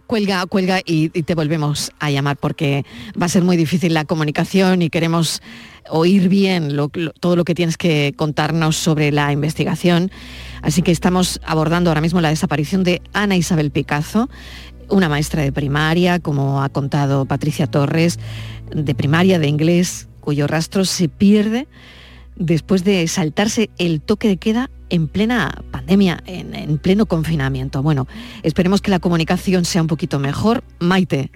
[0.06, 2.84] Cuelga, cuelga y, y te volvemos a llamar porque
[3.22, 5.44] va a ser muy difícil la comunicación y queremos
[5.88, 10.10] oír bien lo- lo- todo lo que tienes que contarnos sobre la investigación.
[10.64, 14.32] Así que estamos abordando ahora mismo la desaparición de Ana Isabel Picazo,
[14.90, 18.18] una maestra de primaria, como ha contado Patricia Torres,
[18.72, 21.68] de primaria de inglés, cuyo rastro se pierde
[22.36, 27.84] después de saltarse el toque de queda en plena pandemia, en, en pleno confinamiento.
[27.84, 28.08] Bueno,
[28.44, 30.64] esperemos que la comunicación sea un poquito mejor.
[30.80, 31.32] Maite.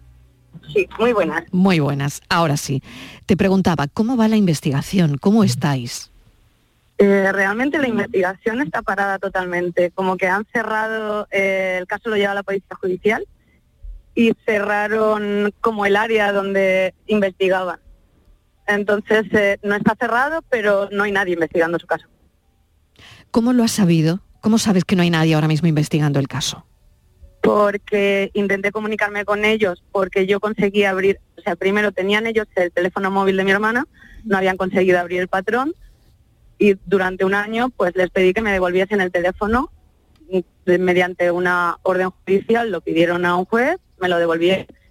[0.74, 1.44] Sí, muy buenas.
[1.52, 2.22] Muy buenas.
[2.30, 2.82] Ahora sí.
[3.26, 5.18] Te preguntaba, ¿cómo va la investigación?
[5.18, 6.10] ¿Cómo estáis?
[7.00, 12.16] Eh, realmente la investigación está parada totalmente, como que han cerrado, eh, el caso lo
[12.16, 13.26] lleva la Policía Judicial
[14.16, 17.80] y cerraron como el área donde investigaban.
[18.68, 22.08] Entonces eh, no está cerrado, pero no hay nadie investigando su caso.
[23.32, 24.22] ¿Cómo lo has sabido?
[24.42, 26.66] ¿Cómo sabes que no hay nadie ahora mismo investigando el caso?
[27.42, 32.72] Porque intenté comunicarme con ellos, porque yo conseguí abrir, o sea, primero tenían ellos el
[32.72, 33.86] teléfono móvil de mi hermana,
[34.24, 35.74] no habían conseguido abrir el patrón
[36.58, 39.72] y durante un año pues les pedí que me devolviesen el teléfono
[40.30, 44.50] y, mediante una orden judicial, lo pidieron a un juez, me lo devolví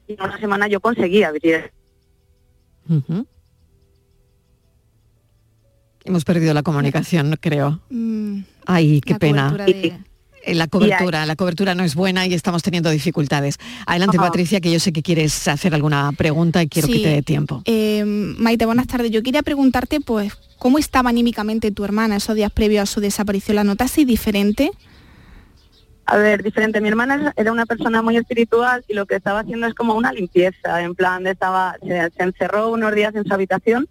[0.08, 1.70] y en una semana yo conseguí abrir.
[6.04, 7.80] Hemos perdido la comunicación, creo.
[8.66, 9.42] Ay, qué la pena.
[9.50, 9.98] cobertura de-
[10.44, 13.58] Eh, La cobertura, la cobertura no es buena y estamos teniendo dificultades.
[13.86, 14.26] Adelante, Ajá.
[14.26, 17.62] Patricia, que yo sé que quieres hacer alguna pregunta y quiero que te dé tiempo.
[17.64, 19.12] Eh, Maite, buenas tardes.
[19.12, 23.54] Yo quería preguntarte, pues, ¿cómo estaba anímicamente tu hermana esos días previos a su desaparición?
[23.54, 24.72] ¿La notaste diferente?
[26.06, 26.80] A ver, diferente.
[26.80, 30.12] Mi hermana era una persona muy espiritual y lo que estaba haciendo es como una
[30.12, 33.88] limpieza, en plan, estaba, se, se encerró unos días en su habitación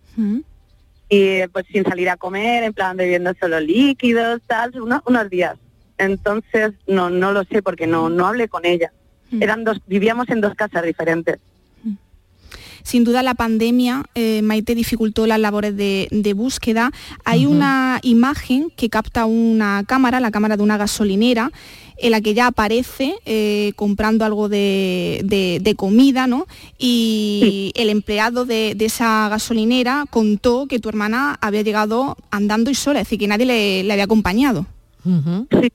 [1.09, 5.57] y pues sin salir a comer, en plan bebiendo solo líquidos, tal, uno- unos días.
[5.97, 8.91] Entonces no no lo sé porque no no hablé con ella.
[9.41, 11.37] Eran dos, vivíamos en dos casas diferentes.
[12.83, 16.91] Sin duda la pandemia, eh, Maite, dificultó las labores de, de búsqueda.
[17.25, 21.51] Hay una imagen que capta una cámara, la cámara de una gasolinera,
[22.03, 26.47] en la que ya aparece eh, comprando algo de, de- de comida, ¿no?
[26.79, 32.75] Y el empleado de, de esa gasolinera contó que tu hermana había llegado andando y
[32.75, 34.65] sola, es decir, que nadie le, le había acompañado.
[35.61, 35.71] Sí.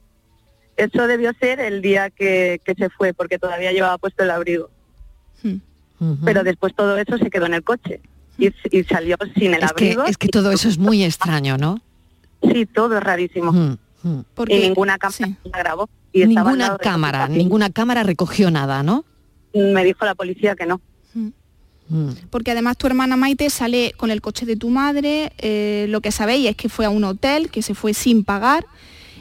[0.76, 4.68] Eso debió ser el día que, que se fue porque todavía llevaba puesto el abrigo.
[6.24, 8.00] Pero después todo eso se quedó en el coche
[8.38, 10.04] y, y salió sin el Es que, abrigo.
[10.04, 11.80] es que todo eso es muy extraño, ¿no?
[12.52, 13.76] Sí, todo es rarísimo.
[14.34, 15.88] Porque- y ninguna cámara la grabó.
[16.12, 19.04] Y Ninguna cámara, ninguna cámara recogió nada, ¿no?
[19.52, 20.80] Me dijo la policía que no.
[22.30, 26.10] Porque además tu hermana Maite sale con el coche de tu madre, eh, lo que
[26.10, 28.66] sabéis es que fue a un hotel, que se fue sin pagar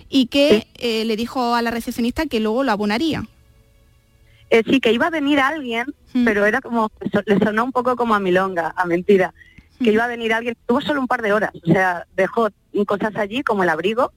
[0.09, 3.27] y que eh, le dijo a la recepcionista que luego lo abonaría.
[4.49, 6.23] Eh, sí, que iba a venir alguien, Mm.
[6.25, 6.91] pero era como,
[7.25, 9.33] le sonó un poco como a milonga, a mentira.
[9.83, 12.47] Que iba a venir alguien, tuvo solo un par de horas, o sea, dejó
[12.87, 14.13] cosas allí como el abrigo,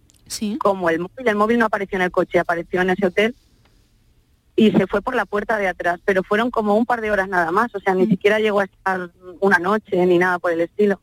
[0.58, 3.34] como el móvil, el móvil no apareció en el coche, apareció en ese hotel
[4.54, 7.28] y se fue por la puerta de atrás, pero fueron como un par de horas
[7.28, 9.10] nada más, o sea, ni siquiera llegó a estar
[9.40, 11.00] una noche ni nada por el estilo.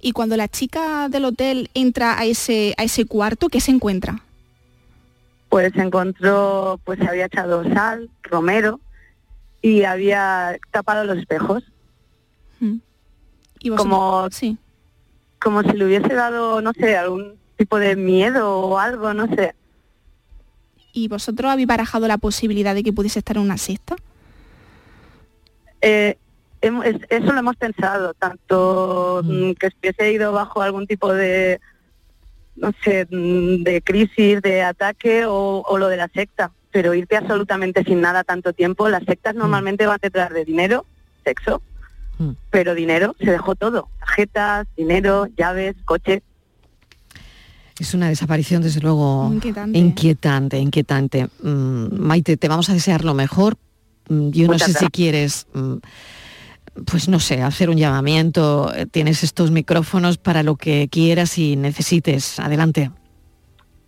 [0.00, 4.22] Y cuando la chica del hotel entra a ese, a ese cuarto, ¿qué se encuentra?
[5.48, 8.80] Pues se encontró, pues se había echado sal, romero
[9.62, 11.64] y había tapado los espejos.
[13.60, 14.56] Y como, sí.
[15.40, 19.54] como si le hubiese dado, no sé, algún tipo de miedo o algo, no sé.
[20.92, 23.96] ¿Y vosotros habéis barajado la posibilidad de que pudiese estar en una cesta?
[25.80, 26.16] Eh,
[26.60, 31.60] eso lo hemos pensado, tanto mm, que se hubiese ido bajo algún tipo de,
[32.60, 37.16] no sé, mm, de crisis, de ataque o, o lo de la secta, pero irte
[37.16, 40.84] absolutamente sin nada tanto tiempo, las sectas normalmente van detrás de dinero,
[41.24, 41.62] sexo,
[42.50, 46.22] pero dinero, se dejó todo, tarjetas, dinero, llaves, coche.
[47.78, 49.78] Es una desaparición, desde luego, inquietante.
[49.78, 50.58] inquietante.
[50.58, 51.28] inquietante.
[51.42, 53.56] Mm, Maite, te vamos a desear lo mejor.
[54.08, 55.74] Mm, Yo no Muchas sé si quieres, mm,
[56.86, 58.72] pues no sé, hacer un llamamiento.
[58.74, 62.38] Eh, Tienes estos micrófonos para lo que quieras y necesites.
[62.38, 62.90] Adelante.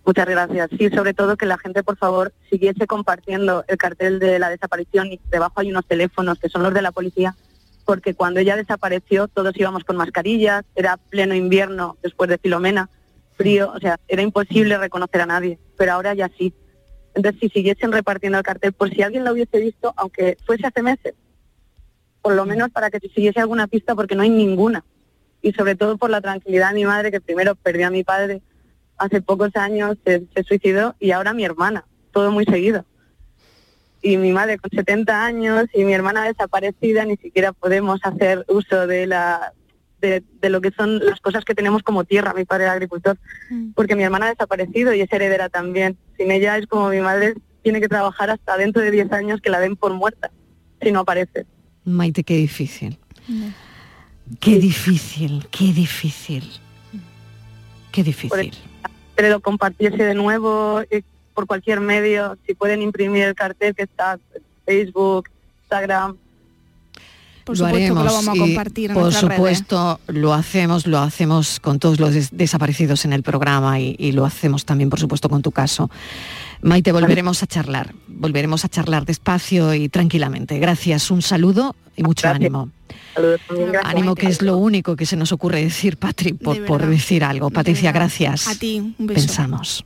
[0.05, 0.71] Muchas gracias.
[0.79, 5.13] Sí, sobre todo que la gente, por favor, siguiese compartiendo el cartel de la desaparición
[5.13, 7.37] y debajo hay unos teléfonos que son los de la policía,
[7.85, 12.89] porque cuando ella desapareció todos íbamos con mascarillas, era pleno invierno después de Filomena,
[13.37, 16.55] frío, o sea, era imposible reconocer a nadie, pero ahora ya sí.
[17.15, 20.83] Entonces, si siguiesen repartiendo el cartel, por si alguien lo hubiese visto, aunque fuese hace
[20.83, 21.15] meses,
[22.23, 24.85] por lo menos para que se siguiese alguna pista, porque no hay ninguna.
[25.43, 28.43] Y sobre todo por la tranquilidad de mi madre, que primero perdió a mi padre
[28.99, 32.85] hace pocos años, se, se suicidó, y ahora mi hermana, todo muy seguido.
[34.03, 38.87] Y mi madre con 70 años y mi hermana desaparecida, ni siquiera podemos hacer uso
[38.87, 39.53] de la
[40.01, 43.19] de, de lo que son las cosas que tenemos como tierra, mi padre era agricultor,
[43.75, 45.99] porque mi hermana ha desaparecido y es heredera también.
[46.17, 49.51] Sin ella es como mi madre tiene que trabajar hasta dentro de 10 años que
[49.51, 50.31] la den por muerta,
[50.81, 51.47] si no aparece.
[51.91, 52.99] Maite, qué difícil.
[54.39, 56.45] Qué difícil, qué difícil.
[57.93, 58.53] Qué difícil.
[59.17, 61.03] Pero compartirse de nuevo eh,
[61.35, 65.29] por cualquier medio, si pueden imprimir el cartel que está en Facebook,
[65.63, 66.17] Instagram.
[67.45, 69.19] Por lo supuesto que lo haremos vamos a y, compartir en por redes.
[69.19, 74.13] supuesto lo hacemos lo hacemos con todos los des- desaparecidos en el programa y, y
[74.13, 75.91] lo hacemos también por supuesto con tu caso.
[76.63, 80.59] Maite volveremos a charlar volveremos a charlar despacio y tranquilamente.
[80.59, 82.71] Gracias un saludo y mucho ánimo.
[83.85, 86.93] Ánimo que es lo único que se nos ocurre decir Patri por, De por verdad.
[86.95, 87.51] decir algo.
[87.51, 88.47] Patricia gracias.
[88.49, 89.21] A ti, un beso.
[89.27, 89.85] pensamos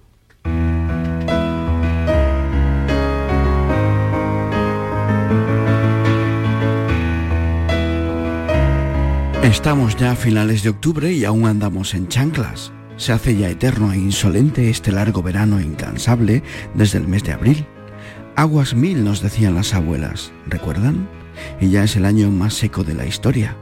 [9.45, 12.73] Estamos ya a finales de octubre y aún andamos en chanclas.
[12.97, 16.43] Se hace ya eterno e insolente este largo verano incansable
[16.73, 17.67] desde el mes de abril.
[18.37, 21.07] Aguas mil nos decían las abuelas, ¿recuerdan?
[21.61, 23.55] Y ya es el año más seco de la historia.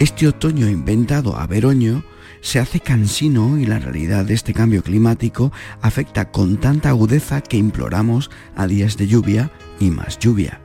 [0.00, 2.02] Este otoño inventado a veroño
[2.40, 7.56] se hace cansino y la realidad de este cambio climático afecta con tanta agudeza que
[7.56, 10.60] imploramos a días de lluvia y más lluvia.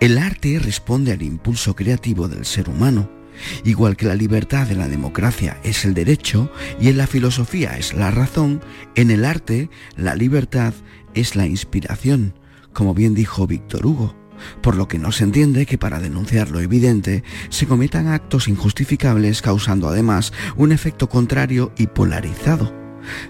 [0.00, 3.21] El arte responde al impulso creativo del ser humano.
[3.64, 7.94] Igual que la libertad en la democracia es el derecho y en la filosofía es
[7.94, 8.60] la razón,
[8.94, 10.74] en el arte la libertad
[11.14, 12.34] es la inspiración,
[12.72, 14.16] como bien dijo Víctor Hugo,
[14.60, 19.42] por lo que no se entiende que para denunciar lo evidente se cometan actos injustificables
[19.42, 22.72] causando además un efecto contrario y polarizado.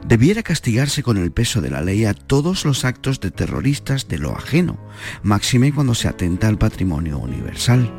[0.07, 4.19] Debiera castigarse con el peso de la ley a todos los actos de terroristas de
[4.19, 4.79] lo ajeno,
[5.23, 7.91] máxime cuando se atenta al patrimonio universal.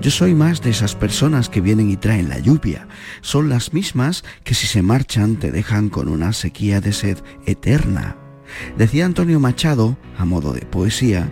[0.00, 2.88] Yo soy más de esas personas que vienen y traen la lluvia.
[3.20, 8.16] Son las mismas que si se marchan te dejan con una sequía de sed eterna.
[8.76, 11.30] Decía Antonio Machado, a modo de poesía,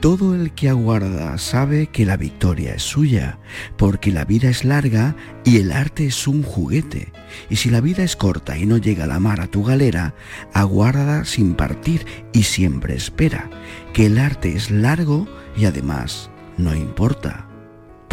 [0.00, 3.38] todo el que aguarda sabe que la victoria es suya,
[3.76, 7.12] porque la vida es larga y el arte es un juguete.
[7.50, 10.14] Y si la vida es corta y no llega la mar a tu galera,
[10.52, 13.50] aguarda sin partir y siempre espera,
[13.94, 17.45] que el arte es largo y además no importa.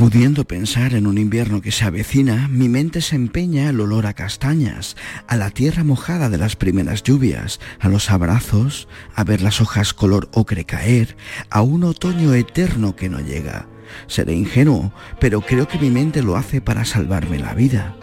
[0.04, 4.12] Pudiendo pensar en un invierno que se avecina, mi mente se empeña al olor a
[4.12, 4.98] castañas,
[5.30, 9.94] a la tierra mojada de las primeras lluvias, a los abrazos, a ver las hojas
[9.94, 11.16] color ocre caer,
[11.50, 13.70] a un otoño eterno que no llega.
[14.08, 14.92] Seré ingenuo,
[15.22, 17.96] pero creo que mi mente lo hace para salvarme la vida.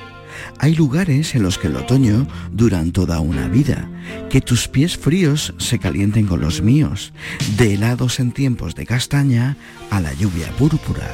[0.59, 3.91] Hay lugares en los que el otoño duran toda una vida.
[4.31, 7.13] Que tus pies fríos se calienten con los míos.
[7.59, 9.59] De helados en tiempos de castaña
[9.91, 11.07] a la lluvia púrpura.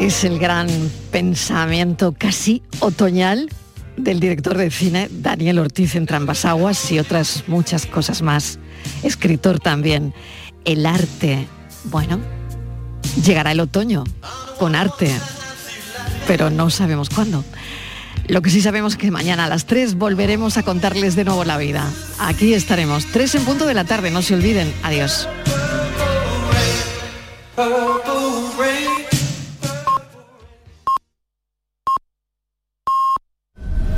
[0.00, 0.68] Es el gran
[1.10, 3.48] pensamiento casi otoñal
[3.96, 8.58] del director de cine Daniel Ortiz ambas aguas y otras muchas cosas más.
[9.02, 10.14] Escritor también.
[10.64, 11.46] El arte.
[11.84, 12.20] Bueno,
[13.24, 14.04] llegará el otoño
[14.58, 15.10] con arte,
[16.26, 17.44] pero no sabemos cuándo.
[18.28, 21.44] Lo que sí sabemos es que mañana a las 3 volveremos a contarles de nuevo
[21.44, 21.90] la vida.
[22.18, 24.72] Aquí estaremos, 3 en punto de la tarde, no se olviden.
[24.82, 25.26] Adiós.
[27.58, 28.37] purple